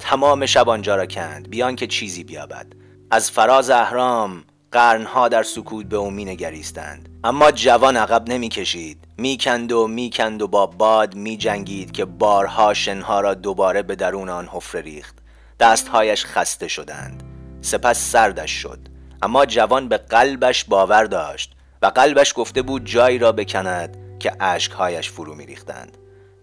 تمام 0.00 0.46
شب 0.46 0.68
آنجا 0.68 0.96
را 0.96 1.06
کند 1.06 1.50
بیان 1.50 1.76
که 1.76 1.86
چیزی 1.86 2.24
بیابد. 2.24 2.66
از 3.10 3.30
فراز 3.30 3.70
اهرام 3.70 4.44
قرنها 4.72 5.28
در 5.28 5.42
سکوت 5.42 5.86
به 5.86 5.96
او 5.96 6.10
نگریستند. 6.10 7.08
اما 7.24 7.50
جوان 7.50 7.96
عقب 7.96 8.28
نمی‌کشید. 8.28 8.98
می‌کند 9.16 9.72
و 9.72 9.86
می‌کند 9.86 10.42
و 10.42 10.48
با 10.48 10.66
باد 10.66 11.14
میجنگید 11.14 11.92
که 11.92 12.04
بارها 12.04 12.74
شنها 12.74 13.20
را 13.20 13.34
دوباره 13.34 13.82
به 13.82 13.96
درون 13.96 14.28
آن 14.28 14.48
حفره 14.52 14.80
ریخت. 14.80 15.14
دستهایش 15.60 16.24
خسته 16.24 16.68
شدند. 16.68 17.33
سپس 17.64 18.10
سردش 18.10 18.50
شد. 18.50 18.78
اما 19.22 19.46
جوان 19.46 19.88
به 19.88 19.96
قلبش 19.96 20.64
باور 20.64 21.04
داشت 21.04 21.52
و 21.82 21.86
قلبش 21.86 22.32
گفته 22.36 22.62
بود 22.62 22.84
جایی 22.84 23.18
را 23.18 23.32
بکند 23.32 23.96
که 24.18 24.32
اشکهایش 24.40 25.10
فرو 25.10 25.34
میریختند. 25.34 25.98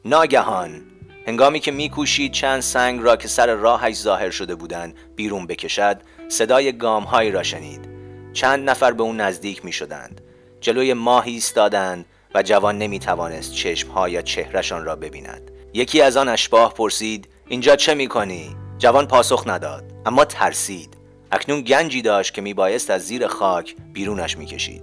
ناگهان 0.05 0.81
هنگامی 1.27 1.59
که 1.59 1.71
میکوشید 1.71 2.31
چند 2.31 2.59
سنگ 2.59 3.01
را 3.03 3.15
که 3.15 3.27
سر 3.27 3.53
راهش 3.53 3.95
ظاهر 3.95 4.29
شده 4.29 4.55
بودند 4.55 4.95
بیرون 5.15 5.47
بکشد 5.47 6.01
صدای 6.29 6.77
گامهایی 6.77 7.31
را 7.31 7.43
شنید. 7.43 7.89
چند 8.33 8.69
نفر 8.69 8.91
به 8.91 9.03
اون 9.03 9.21
نزدیک 9.21 9.65
می 9.65 9.71
شدند 9.71 10.21
جلوی 10.61 10.93
ماهی 10.93 11.31
ایستادند 11.31 12.05
و 12.35 12.43
جوان 12.43 12.77
نمی 12.77 12.99
توانست 12.99 13.53
چشمها 13.53 14.09
یا 14.09 14.21
چهرشان 14.21 14.85
را 14.85 14.95
ببیند. 14.95 15.51
یکی 15.73 16.01
از 16.01 16.17
آن 16.17 16.29
اشباه 16.29 16.73
پرسید 16.73 17.27
اینجا 17.47 17.75
چه 17.75 17.93
می 17.93 18.07
کنی؟ 18.07 18.55
جوان 18.77 19.07
پاسخ 19.07 19.43
نداد 19.47 19.83
اما 20.05 20.25
ترسید. 20.25 21.00
اکنون 21.31 21.61
گنجی 21.61 22.01
داشت 22.01 22.33
که 22.33 22.41
می 22.41 22.53
بایست 22.53 22.89
از 22.89 23.01
زیر 23.01 23.27
خاک 23.27 23.75
بیرونش 23.93 24.37
می 24.37 24.45
کشید 24.45 24.81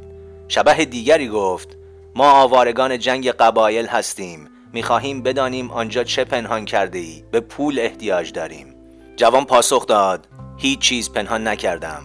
شبه 0.48 0.84
دیگری 0.84 1.28
گفت 1.28 1.68
ما 2.14 2.30
آوارگان 2.30 2.98
جنگ 2.98 3.28
قبایل 3.28 3.86
هستیم. 3.86 4.48
می‌خواهیم 4.72 5.22
بدانیم 5.22 5.70
آنجا 5.70 6.04
چه 6.04 6.24
پنهان 6.24 6.64
کرده 6.64 6.98
ای 6.98 7.24
به 7.30 7.40
پول 7.40 7.78
احتیاج 7.78 8.32
داریم. 8.32 8.74
جوان 9.16 9.44
پاسخ 9.44 9.86
داد 9.86 10.28
هیچ 10.56 10.78
چیز 10.78 11.12
پنهان 11.12 11.48
نکردم. 11.48 12.02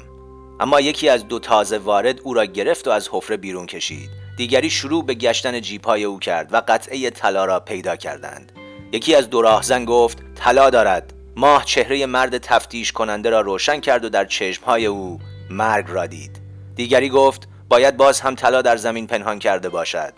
اما 0.59 0.81
یکی 0.81 1.09
از 1.09 1.27
دو 1.27 1.39
تازه 1.39 1.77
وارد 1.77 2.19
او 2.21 2.33
را 2.33 2.45
گرفت 2.45 2.87
و 2.87 2.91
از 2.91 3.09
حفره 3.11 3.37
بیرون 3.37 3.65
کشید. 3.65 4.09
دیگری 4.37 4.69
شروع 4.69 5.05
به 5.05 5.13
گشتن 5.13 5.61
جیپای 5.61 6.03
او 6.03 6.19
کرد 6.19 6.53
و 6.53 6.61
قطعه 6.67 7.09
طلا 7.09 7.45
را 7.45 7.59
پیدا 7.59 7.95
کردند. 7.95 8.51
یکی 8.91 9.15
از 9.15 9.29
دو 9.29 9.41
راهزن 9.41 9.85
گفت 9.85 10.23
طلا 10.35 10.69
دارد. 10.69 11.13
ماه 11.35 11.65
چهره 11.65 12.05
مرد 12.05 12.37
تفتیش 12.37 12.91
کننده 12.91 13.29
را 13.29 13.41
روشن 13.41 13.79
کرد 13.79 14.05
و 14.05 14.09
در 14.09 14.25
چشمهای 14.25 14.85
او 14.85 15.19
مرگ 15.49 15.85
را 15.89 16.05
دید. 16.05 16.41
دیگری 16.75 17.09
گفت 17.09 17.47
باید 17.69 17.97
باز 17.97 18.21
هم 18.21 18.35
طلا 18.35 18.61
در 18.61 18.77
زمین 18.77 19.07
پنهان 19.07 19.39
کرده 19.39 19.69
باشد. 19.69 20.13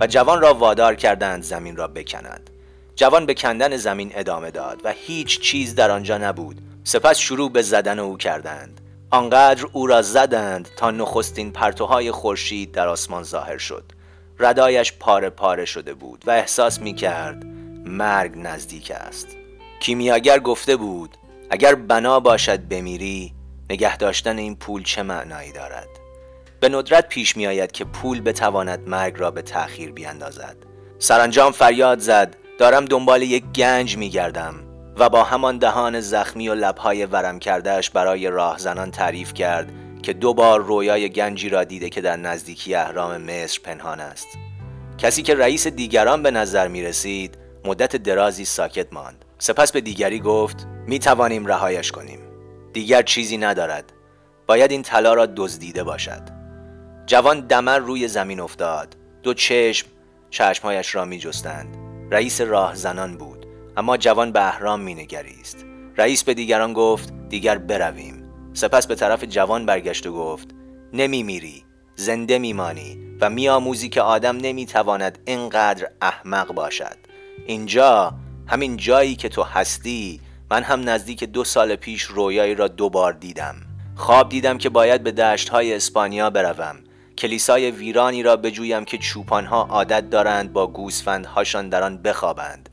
و 0.00 0.06
جوان 0.06 0.40
را 0.40 0.54
وادار 0.54 0.94
کردند 0.94 1.42
زمین 1.42 1.76
را 1.76 1.88
بکنند 1.88 2.50
جوان 2.96 3.26
به 3.26 3.34
کندن 3.34 3.76
زمین 3.76 4.12
ادامه 4.14 4.50
داد 4.50 4.80
و 4.84 4.92
هیچ 4.96 5.40
چیز 5.40 5.74
در 5.74 5.90
آنجا 5.90 6.18
نبود. 6.18 6.60
سپس 6.84 7.18
شروع 7.18 7.52
به 7.52 7.62
زدن 7.62 7.98
او 7.98 8.16
کردند. 8.16 8.80
آنقدر 9.10 9.66
او 9.72 9.86
را 9.86 10.02
زدند 10.02 10.68
تا 10.76 10.90
نخستین 10.90 11.52
پرتوهای 11.52 12.10
خورشید 12.10 12.72
در 12.72 12.88
آسمان 12.88 13.22
ظاهر 13.22 13.58
شد. 13.58 13.84
ردایش 14.38 14.92
پاره 15.00 15.30
پاره 15.30 15.64
شده 15.64 15.94
بود 15.94 16.24
و 16.26 16.30
احساس 16.30 16.80
می 16.80 16.94
کرد 16.94 17.44
مرگ 17.86 18.32
نزدیک 18.36 18.90
است. 18.90 19.41
کیمیاگر 19.82 20.38
گفته 20.38 20.76
بود 20.76 21.16
اگر 21.50 21.74
بنا 21.74 22.20
باشد 22.20 22.68
بمیری 22.68 23.34
نگه 23.70 23.96
داشتن 23.96 24.38
این 24.38 24.56
پول 24.56 24.82
چه 24.82 25.02
معنایی 25.02 25.52
دارد؟ 25.52 25.88
به 26.60 26.68
ندرت 26.68 27.08
پیش 27.08 27.36
می 27.36 27.46
آید 27.46 27.72
که 27.72 27.84
پول 27.84 28.20
بتواند 28.20 28.88
مرگ 28.88 29.14
را 29.18 29.30
به 29.30 29.42
تأخیر 29.42 29.92
بیاندازد. 29.92 30.56
سرانجام 30.98 31.52
فریاد 31.52 31.98
زد 31.98 32.36
دارم 32.58 32.84
دنبال 32.84 33.22
یک 33.22 33.44
گنج 33.54 33.96
می 33.96 34.10
گردم 34.10 34.54
و 34.96 35.08
با 35.08 35.22
همان 35.22 35.58
دهان 35.58 36.00
زخمی 36.00 36.48
و 36.48 36.54
لبهای 36.54 37.06
ورم 37.06 37.38
کردهش 37.38 37.90
برای 37.90 38.28
راهزنان 38.28 38.90
تعریف 38.90 39.34
کرد 39.34 39.72
که 40.02 40.12
دو 40.12 40.34
بار 40.34 40.60
رویای 40.60 41.08
گنجی 41.08 41.48
را 41.48 41.64
دیده 41.64 41.88
که 41.88 42.00
در 42.00 42.16
نزدیکی 42.16 42.74
اهرام 42.74 43.16
مصر 43.16 43.60
پنهان 43.64 44.00
است. 44.00 44.28
کسی 44.98 45.22
که 45.22 45.34
رئیس 45.34 45.66
دیگران 45.66 46.22
به 46.22 46.30
نظر 46.30 46.68
می 46.68 46.82
رسید 46.82 47.38
مدت 47.64 47.96
درازی 47.96 48.44
ساکت 48.44 48.92
ماند. 48.92 49.24
سپس 49.42 49.72
به 49.72 49.80
دیگری 49.80 50.20
گفت 50.20 50.66
می 50.86 50.98
توانیم 50.98 51.46
رهایش 51.46 51.92
کنیم. 51.92 52.18
دیگر 52.72 53.02
چیزی 53.02 53.36
ندارد. 53.36 53.92
باید 54.46 54.70
این 54.70 54.82
طلا 54.82 55.14
را 55.14 55.26
دزدیده 55.26 55.84
باشد. 55.84 56.22
جوان 57.06 57.40
دمر 57.40 57.78
روی 57.78 58.08
زمین 58.08 58.40
افتاد. 58.40 58.96
دو 59.22 59.34
چشم 59.34 59.86
چشمهایش 60.30 60.94
را 60.94 61.04
می 61.04 61.18
جستند 61.18 61.76
رئیس 62.10 62.40
راهزنان 62.40 63.16
بود. 63.16 63.46
اما 63.76 63.96
جوان 63.96 64.32
به 64.32 64.46
اهرام 64.46 64.80
مینگریست. 64.80 65.66
رئیس 65.96 66.24
به 66.24 66.34
دیگران 66.34 66.72
گفت 66.72 67.12
دیگر 67.28 67.58
برویم. 67.58 68.24
سپس 68.52 68.86
به 68.86 68.94
طرف 68.94 69.24
جوان 69.24 69.66
برگشت 69.66 70.06
و 70.06 70.12
گفت 70.12 70.48
نمی 70.92 71.22
میری 71.22 71.64
زنده 71.96 72.38
میمانی 72.38 73.16
و 73.20 73.30
میآموزی 73.30 73.88
که 73.88 74.02
آدم 74.02 74.36
نمی‌تواند 74.36 75.18
اینقدر 75.24 75.90
احمق 76.00 76.52
باشد. 76.52 76.96
اینجا 77.46 78.14
همین 78.52 78.76
جایی 78.76 79.16
که 79.16 79.28
تو 79.28 79.42
هستی 79.42 80.20
من 80.50 80.62
هم 80.62 80.88
نزدیک 80.88 81.24
دو 81.24 81.44
سال 81.44 81.76
پیش 81.76 82.02
رویایی 82.02 82.54
را 82.54 82.68
دوبار 82.68 83.12
دیدم. 83.12 83.56
خواب 83.96 84.28
دیدم 84.28 84.58
که 84.58 84.68
باید 84.68 85.02
به 85.02 85.12
دشت 85.12 85.48
های 85.48 85.74
اسپانیا 85.74 86.30
بروم. 86.30 86.76
کلیسای 87.18 87.70
ویرانی 87.70 88.22
را 88.22 88.36
بجویم 88.36 88.84
که 88.84 88.98
چوپانها 88.98 89.62
عادت 89.62 90.10
دارند 90.10 90.52
با 90.52 90.66
گوسفندهاشان 90.66 91.68
در 91.68 91.82
آن 91.82 91.98
بخوابند. 92.02 92.68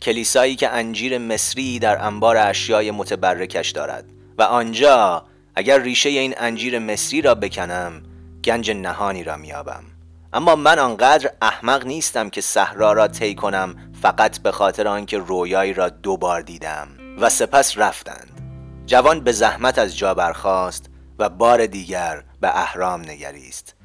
کلیسایی 0.00 0.56
که 0.56 0.68
انجیر 0.68 1.18
مصری 1.18 1.78
در 1.78 2.06
انبار 2.06 2.36
اشیای 2.36 2.90
متبرکش 2.90 3.70
دارد. 3.70 4.04
و 4.38 4.42
آنجا 4.42 5.24
اگر 5.54 5.78
ریشه 5.78 6.08
این 6.08 6.34
انجیر 6.38 6.78
مصری 6.78 7.22
را 7.22 7.34
بکنم 7.34 8.02
گنج 8.44 8.70
نهانی 8.70 9.24
را 9.24 9.36
میابم 9.36 9.84
اما 10.32 10.56
من 10.56 10.78
آنقدر 10.78 11.30
احمق 11.42 11.86
نیستم 11.86 12.30
که 12.30 12.40
صحرا 12.40 12.92
را 12.92 13.08
طی 13.08 13.34
کنم 13.34 13.91
فقط 14.02 14.38
به 14.38 14.52
خاطر 14.52 14.88
آنکه 14.88 15.18
رویایی 15.18 15.72
را 15.72 15.88
دو 15.88 16.16
بار 16.16 16.40
دیدم 16.40 16.88
و 17.18 17.30
سپس 17.30 17.78
رفتند. 17.78 18.40
جوان 18.86 19.20
به 19.20 19.32
زحمت 19.32 19.78
از 19.78 19.98
جا 19.98 20.14
برخاست 20.14 20.90
و 21.18 21.28
بار 21.28 21.66
دیگر 21.66 22.22
به 22.40 22.58
اهرام 22.58 23.00
نگریست. 23.00 23.76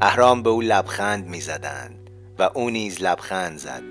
اهرام 0.00 0.42
به 0.42 0.50
او 0.50 0.60
لبخند 0.60 1.26
می‌زدند 1.26 2.10
و 2.38 2.50
او 2.54 2.70
نیز 2.70 3.02
لبخند 3.02 3.58
زد. 3.58 3.82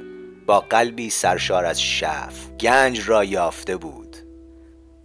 با 0.45 0.59
قلبی 0.59 1.09
سرشار 1.09 1.65
از 1.65 1.81
شف 1.81 2.49
گنج 2.59 3.09
را 3.09 3.23
یافته 3.23 3.77
بود. 3.77 4.17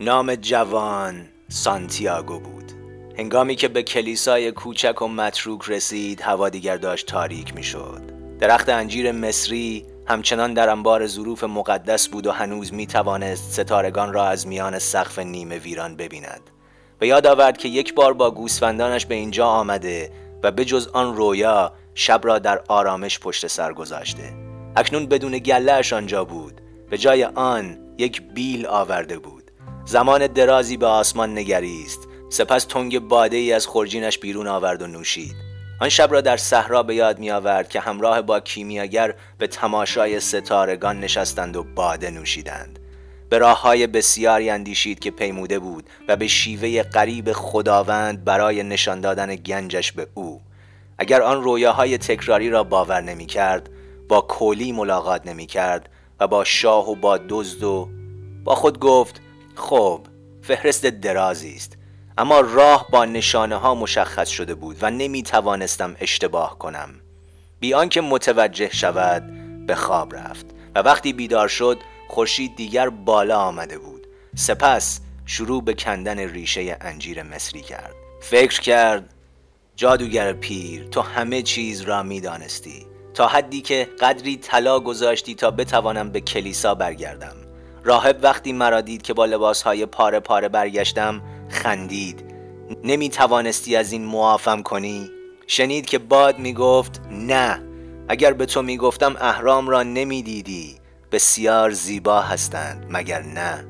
نام 0.01 0.35
جوان 0.35 1.29
سانتیاگو 1.49 2.41
بود. 2.41 2.73
هنگامی 3.19 3.57
که 3.57 3.69
به 3.69 3.83
کلیسای 3.83 4.53
کوچک 4.53 5.03
و 5.03 5.09
متروک 5.09 5.69
رسید 5.69 6.21
هوا 6.21 6.49
دیگر 6.49 6.77
داشت 6.77 7.07
تاریک 7.07 7.55
می 7.55 7.63
شد 7.63 8.03
درخت 8.41 8.69
انجیر 8.69 9.13
مصری 9.13 9.96
همچنان 10.09 10.55
در 10.55 10.69
انبار 10.69 11.07
ظروف 11.07 11.45
مقدس 11.45 12.09
بود 12.09 12.27
و 12.27 12.33
هنوز 12.33 12.75
می 12.75 12.87
توانست 12.87 13.53
ستارگان 13.53 14.13
را 14.13 14.27
از 14.27 14.47
میان 14.47 14.79
سقف 14.79 15.19
نیمه 15.19 15.59
ویران 15.59 15.97
ببیند. 15.97 16.51
به 16.99 17.07
یاد 17.07 17.27
آورد 17.27 17.59
که 17.59 17.69
یک 17.69 17.95
بار 17.95 18.15
با 18.15 18.31
گوسفندانش 18.31 19.07
به 19.07 19.15
اینجا 19.15 19.47
آمده 19.47 20.13
و 20.43 20.53
به 20.53 20.65
جز 20.65 20.89
آن 20.89 21.17
رویا 21.17 21.73
شب 21.95 22.21
را 22.25 22.39
در 22.39 22.61
آرامش 22.69 23.19
پشت 23.19 23.47
سر 23.47 23.73
گذاشته. 23.73 24.35
اکنون 24.77 25.07
بدون 25.07 25.39
گلهش 25.39 25.93
آنجا 25.93 26.25
بود. 26.25 26.61
به 26.91 26.99
جای 26.99 27.25
آن 27.25 27.79
یک 27.99 28.23
بیل 28.23 28.67
آورده 28.67 29.19
بود. 29.19 29.51
زمان 29.85 30.27
درازی 30.27 30.77
به 30.77 30.87
آسمان 30.87 31.39
نگریست. 31.39 32.09
سپس 32.31 32.65
تنگ 32.65 32.99
باده 32.99 33.37
ای 33.37 33.53
از 33.53 33.67
خورجینش 33.67 34.19
بیرون 34.19 34.47
آورد 34.47 34.83
و 34.83 34.87
نوشید. 34.87 35.46
آن 35.81 35.89
شب 35.89 36.13
را 36.13 36.21
در 36.21 36.37
صحرا 36.37 36.83
به 36.83 36.95
یاد 36.95 37.19
می 37.19 37.31
آورد 37.31 37.69
که 37.69 37.81
همراه 37.81 38.23
با 38.23 38.41
کیمیاگر 38.41 39.15
به 39.39 39.47
تماشای 39.47 40.21
ستارگان 40.21 41.01
نشستند 41.01 41.57
و 41.57 41.65
باده 41.75 42.11
نوشیدند. 42.11 42.79
به 43.29 43.39
راه 43.39 43.61
های 43.61 43.87
بسیاری 43.87 44.51
اندیشید 44.51 44.99
که 44.99 45.11
پیموده 45.11 45.59
بود 45.59 45.91
و 46.09 46.17
به 46.17 46.27
شیوه 46.27 46.83
قریب 46.83 47.33
خداوند 47.33 48.25
برای 48.25 48.63
نشان 48.63 49.01
دادن 49.01 49.35
گنجش 49.35 49.93
به 49.93 50.07
او. 50.15 50.41
اگر 50.99 51.23
آن 51.23 51.43
رویاهای 51.43 51.99
تکراری 51.99 52.51
را 52.51 52.65
باور 52.65 53.01
نمی 53.01 53.27
کرد 53.27 53.71
با 54.09 54.21
کولی 54.21 54.73
ملاقات 54.73 55.27
نمی 55.27 55.47
کرد 55.47 55.89
و 56.21 56.27
با 56.27 56.45
شاه 56.45 56.91
و 56.91 56.95
با 56.95 57.19
دزد 57.29 57.63
و 57.63 57.89
با 58.45 58.55
خود 58.55 58.79
گفت 58.79 59.21
خب 59.55 60.01
فهرست 60.43 60.87
درازی 60.87 61.55
است. 61.55 61.76
اما 62.19 62.41
راه 62.41 62.87
با 62.91 63.05
نشانه 63.05 63.57
ها 63.57 63.75
مشخص 63.75 64.29
شده 64.29 64.55
بود 64.55 64.77
و 64.81 64.91
نمی 64.91 65.23
توانستم 65.23 65.97
اشتباه 66.01 66.59
کنم. 66.59 66.91
بیان 67.61 67.89
که 67.89 68.01
متوجه 68.01 68.71
شود 68.73 69.23
به 69.67 69.75
خواب 69.75 70.15
رفت 70.15 70.47
و 70.75 70.79
وقتی 70.79 71.13
بیدار 71.13 71.49
شد 71.49 71.79
خورشید 72.09 72.57
دیگر 72.57 72.89
بالا 72.89 73.39
آمده 73.39 73.79
بود. 73.79 74.07
سپس 74.35 75.01
شروع 75.27 75.63
به 75.65 75.75
کندن 75.75 76.19
ریشه 76.19 76.77
انجیر 76.81 77.23
مصری 77.23 77.63
کرد. 77.63 77.95
فکر 78.21 78.61
کرد 78.61 79.15
جادوگر 79.77 80.33
پیر 80.33 80.89
تو 80.89 81.01
همه 81.01 81.43
چیز 81.43 81.81
را 81.81 82.03
می‌دانستی. 82.03 82.87
تا 83.15 83.27
حدی 83.27 83.61
که 83.61 83.89
قدری 84.01 84.37
طلا 84.37 84.81
گذاشتی 84.81 85.35
تا 85.35 85.51
بتوانم 85.51 86.11
به 86.11 86.21
کلیسا 86.21 86.75
برگردم. 86.75 87.37
راهب 87.85 88.19
وقتی 88.23 88.53
مرا 88.53 88.81
دید 88.81 89.03
که 89.03 89.15
با 89.15 89.25
لباسهای 89.25 89.87
پاره 89.87 90.21
پاره 90.21 90.49
برگشتم 90.49 91.23
خندید. 91.49 92.25
نمی 92.85 93.09
توانستی 93.09 93.77
از 93.77 93.93
این 93.93 94.05
معافم 94.05 94.63
کنی؟ 94.63 95.11
شنید 95.47 95.87
که 95.87 95.99
باد 95.99 96.39
می 96.39 96.53
گفت 96.53 97.01
نه. 97.11 97.63
اگر 98.09 98.33
به 98.33 98.47
تو 98.47 98.63
می 98.63 98.77
گفتم 98.77 99.17
اهرام 99.21 99.69
را 99.69 99.83
نمی 99.83 100.23
دیدی 100.23 100.79
بسیار 101.13 101.71
زیبا 101.71 102.21
هستند 102.21 102.87
مگر 102.91 103.23
نه؟ 103.23 103.67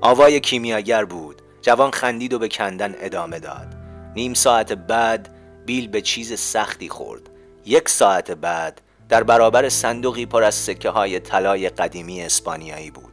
آوای 0.00 0.40
کیمیاگر 0.40 1.04
بود. 1.04 1.42
جوان 1.62 1.90
خندید 1.90 2.32
و 2.32 2.38
به 2.38 2.48
کندن 2.48 2.94
ادامه 3.00 3.38
داد. 3.38 3.74
نیم 4.16 4.34
ساعت 4.34 4.72
بعد 4.72 5.28
بیل 5.66 5.88
به 5.88 6.00
چیز 6.00 6.40
سختی 6.40 6.88
خورد. 6.88 7.30
یک 7.66 7.88
ساعت 7.88 8.30
بعد 8.30 8.80
در 9.08 9.22
برابر 9.22 9.68
صندوقی 9.68 10.26
پر 10.26 10.42
از 10.42 10.54
سکه 10.54 10.90
های 10.90 11.20
طلای 11.20 11.68
قدیمی 11.68 12.22
اسپانیایی 12.22 12.90
بود. 12.90 13.11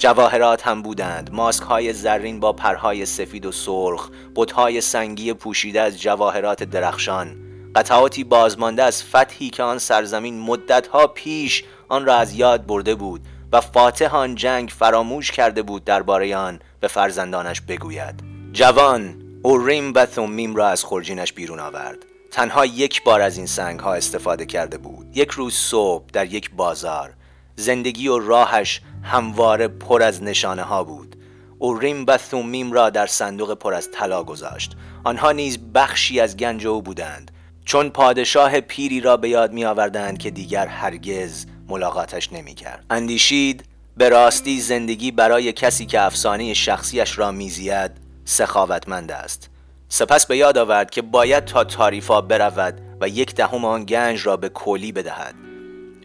جواهرات 0.00 0.66
هم 0.66 0.82
بودند. 0.82 1.30
ماسک 1.32 1.62
های 1.62 1.92
زرین 1.92 2.40
با 2.40 2.52
پرهای 2.52 3.06
سفید 3.06 3.46
و 3.46 3.52
سرخ 3.52 4.10
بتهای 4.36 4.80
سنگی 4.80 5.32
پوشیده 5.32 5.80
از 5.80 6.00
جواهرات 6.00 6.62
درخشان. 6.62 7.36
قطعاتی 7.74 8.24
بازمانده 8.24 8.82
از 8.82 9.04
فتحی 9.04 9.50
که 9.50 9.62
آن 9.62 9.78
سرزمین 9.78 10.40
مدتها 10.40 11.06
پیش 11.06 11.64
آن 11.88 12.06
را 12.06 12.14
از 12.14 12.34
یاد 12.34 12.66
برده 12.66 12.94
بود 12.94 13.20
و 13.52 13.60
فاتح 13.60 14.16
آن 14.16 14.34
جنگ 14.34 14.68
فراموش 14.68 15.30
کرده 15.30 15.62
بود 15.62 15.84
درباره 15.84 16.36
آن 16.36 16.60
به 16.80 16.88
فرزندانش 16.88 17.60
بگوید. 17.60 18.14
جوان 18.52 19.22
اوریم 19.42 19.92
و 19.94 20.06
ثمیم 20.06 20.56
را 20.56 20.68
از 20.68 20.84
خورجینش 20.84 21.32
بیرون 21.32 21.60
آورد. 21.60 21.98
تنها 22.30 22.66
یک 22.66 23.04
بار 23.04 23.20
از 23.20 23.36
این 23.36 23.46
سنگ 23.46 23.80
ها 23.80 23.94
استفاده 23.94 24.46
کرده 24.46 24.78
بود. 24.78 25.16
یک 25.16 25.30
روز 25.30 25.54
صبح 25.54 26.04
در 26.12 26.26
یک 26.26 26.50
بازار. 26.50 27.14
زندگی 27.60 28.08
و 28.08 28.18
راهش 28.18 28.80
همواره 29.02 29.68
پر 29.68 30.02
از 30.02 30.22
نشانه 30.22 30.62
ها 30.62 30.84
بود. 30.84 31.16
اوریم 31.58 32.04
و 32.08 32.18
ثومیم 32.18 32.72
را 32.72 32.90
در 32.90 33.06
صندوق 33.06 33.54
پر 33.54 33.74
از 33.74 33.88
طلا 33.90 34.24
گذاشت. 34.24 34.76
آنها 35.04 35.32
نیز 35.32 35.58
بخشی 35.74 36.20
از 36.20 36.36
گنج 36.36 36.66
او 36.66 36.82
بودند. 36.82 37.30
چون 37.64 37.90
پادشاه 37.90 38.60
پیری 38.60 39.00
را 39.00 39.16
به 39.16 39.28
یاد 39.28 39.52
می 39.52 39.64
آوردند 39.64 40.18
که 40.18 40.30
دیگر 40.30 40.66
هرگز 40.66 41.46
ملاقاتش 41.68 42.32
نمی 42.32 42.54
کرد 42.54 42.84
اندیشید 42.90 43.64
به 43.96 44.08
راستی 44.08 44.60
زندگی 44.60 45.10
برای 45.10 45.52
کسی 45.52 45.86
که 45.86 46.00
افسانه 46.00 46.54
شخصیش 46.54 47.18
را 47.18 47.32
میزید 47.32 47.90
سخاوتمند 48.24 49.12
است. 49.12 49.50
سپس 49.88 50.26
به 50.26 50.36
یاد 50.36 50.58
آورد 50.58 50.90
که 50.90 51.02
باید 51.02 51.44
تا 51.44 51.64
تاریفا 51.64 52.20
برود 52.20 52.80
و 53.00 53.08
یک 53.08 53.34
دهم 53.34 53.64
آن 53.64 53.84
گنج 53.84 54.26
را 54.26 54.36
به 54.36 54.48
کولی 54.48 54.92
بدهد. 54.92 55.34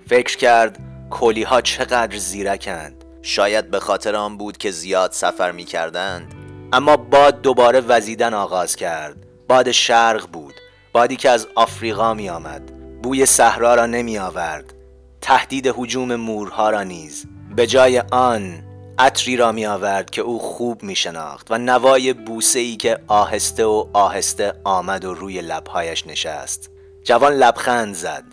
فکر 0.07 0.37
کرد 0.37 0.79
کولی 1.09 1.43
ها 1.43 1.61
چقدر 1.61 2.17
زیرکند؟ 2.17 3.03
شاید 3.21 3.71
به 3.71 3.79
خاطر 3.79 4.15
آن 4.15 4.37
بود 4.37 4.57
که 4.57 4.71
زیاد 4.71 5.11
سفر 5.11 5.51
می 5.51 5.65
کردند 5.65 6.33
اما 6.73 6.97
باد 6.97 7.41
دوباره 7.41 7.79
وزیدن 7.79 8.33
آغاز 8.33 8.75
کرد. 8.75 9.15
باد 9.47 9.71
شرق 9.71 10.27
بود. 10.33 10.53
بادی 10.93 11.15
که 11.15 11.29
از 11.29 11.47
آفریقا 11.55 12.13
می 12.13 12.29
آمد 12.29 12.71
بوی 13.01 13.25
صحرا 13.25 13.75
را 13.75 13.85
نمی 13.85 14.17
آورد 14.17 14.73
تهدید 15.21 15.67
حجوم 15.67 16.15
مورها 16.15 16.69
را 16.69 16.83
نیز. 16.83 17.25
به 17.55 17.67
جای 17.67 17.99
آن 18.11 18.63
عطری 18.99 19.37
را 19.37 19.51
می 19.51 19.65
آورد 19.65 20.09
که 20.09 20.21
او 20.21 20.39
خوب 20.39 20.83
می 20.83 20.95
شناخت 20.95 21.47
و 21.51 21.57
نوای 21.57 22.13
بوسه 22.13 22.59
ای 22.59 22.75
که 22.75 22.99
آهسته 23.07 23.65
و 23.65 23.85
آهسته 23.93 24.53
آمد 24.63 25.05
و 25.05 25.13
روی 25.13 25.41
لبهایش 25.41 26.07
نشست. 26.07 26.69
جوان 27.03 27.33
لبخند 27.33 27.95
زد. 27.95 28.23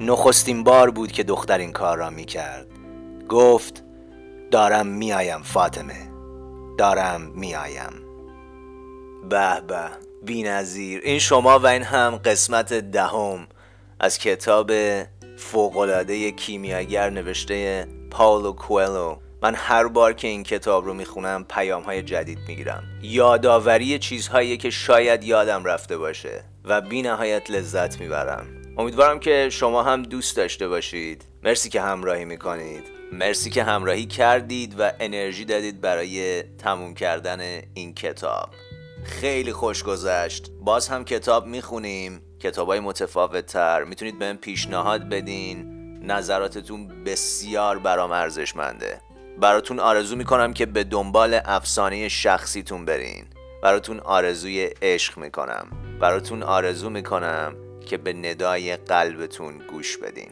نخستین 0.00 0.64
بار 0.64 0.90
بود 0.90 1.12
که 1.12 1.22
دختر 1.22 1.58
این 1.58 1.72
کار 1.72 1.98
را 1.98 2.10
می 2.10 2.24
کرد 2.24 2.66
گفت 3.28 3.84
دارم 4.50 4.86
میایم 4.86 5.42
فاطمه. 5.42 6.10
دارم 6.78 7.20
میایم 7.20 7.92
به 9.30 9.62
به 9.68 9.80
بی 10.24 10.42
نظیر. 10.42 11.00
این 11.04 11.18
شما 11.18 11.58
و 11.58 11.66
این 11.66 11.82
هم 11.82 12.16
قسمت 12.16 12.72
دهم 12.72 13.46
از 14.00 14.18
کتاب 14.18 14.72
فوقلاده 15.36 16.30
کیمیاگر 16.30 17.10
نوشته 17.10 17.88
پاولو 18.10 18.52
کوئلو. 18.52 19.16
من 19.42 19.54
هر 19.54 19.86
بار 19.86 20.12
که 20.12 20.28
این 20.28 20.42
کتاب 20.42 20.84
رو 20.84 20.94
می‌خونم 20.94 21.44
پیام 21.44 21.82
های 21.82 22.02
جدید 22.02 22.38
می‌گیرم. 22.48 22.82
یادآوری 23.02 23.98
چیزهایی 23.98 24.56
که 24.56 24.70
شاید 24.70 25.24
یادم 25.24 25.64
رفته 25.64 25.98
باشه 25.98 26.44
و 26.64 26.80
بی 26.80 27.02
نهایت 27.02 27.50
لذت 27.50 28.00
می‌برم. 28.00 28.57
امیدوارم 28.78 29.18
که 29.18 29.48
شما 29.50 29.82
هم 29.82 30.02
دوست 30.02 30.36
داشته 30.36 30.68
باشید. 30.68 31.24
مرسی 31.42 31.68
که 31.68 31.80
همراهی 31.80 32.24
می‌کنید. 32.24 32.84
مرسی 33.12 33.50
که 33.50 33.64
همراهی 33.64 34.06
کردید 34.06 34.74
و 34.80 34.92
انرژی 35.00 35.44
دادید 35.44 35.80
برای 35.80 36.42
تموم 36.42 36.94
کردن 36.94 37.40
این 37.74 37.94
کتاب. 37.94 38.50
خیلی 39.04 39.52
خوش 39.52 39.82
گذشت. 39.82 40.50
باز 40.60 40.88
هم 40.88 41.04
کتاب 41.04 41.46
می‌خونیم. 41.46 42.22
کتاب 42.40 42.68
های 42.68 42.80
متفاوت 42.80 43.46
تر 43.46 43.84
می‌تونید 43.84 44.18
بهم 44.18 44.36
پیشنهاد 44.36 45.08
بدین. 45.08 45.74
نظراتتون 46.02 47.04
بسیار 47.04 47.78
برام 47.78 48.12
ارزشمنده. 48.12 49.00
براتون 49.40 49.80
آرزو 49.80 50.16
می‌کنم 50.16 50.52
که 50.52 50.66
به 50.66 50.84
دنبال 50.84 51.40
افسانه 51.44 52.08
شخصیتون 52.08 52.84
برین. 52.84 53.24
براتون 53.62 54.00
آرزوی 54.00 54.70
عشق 54.82 55.18
می‌کنم. 55.18 55.66
براتون 56.00 56.42
آرزو 56.42 56.90
می‌کنم 56.90 57.56
که 57.88 57.96
به 57.96 58.12
ندای 58.12 58.76
قلبتون 58.76 59.58
گوش 59.70 59.96
بدین. 59.96 60.30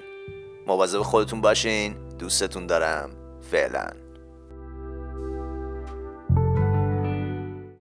مواظب 0.66 1.02
خودتون 1.02 1.40
باشین. 1.40 1.94
دوستتون 2.18 2.66
دارم. 2.66 3.10
فعلا. 3.50 4.05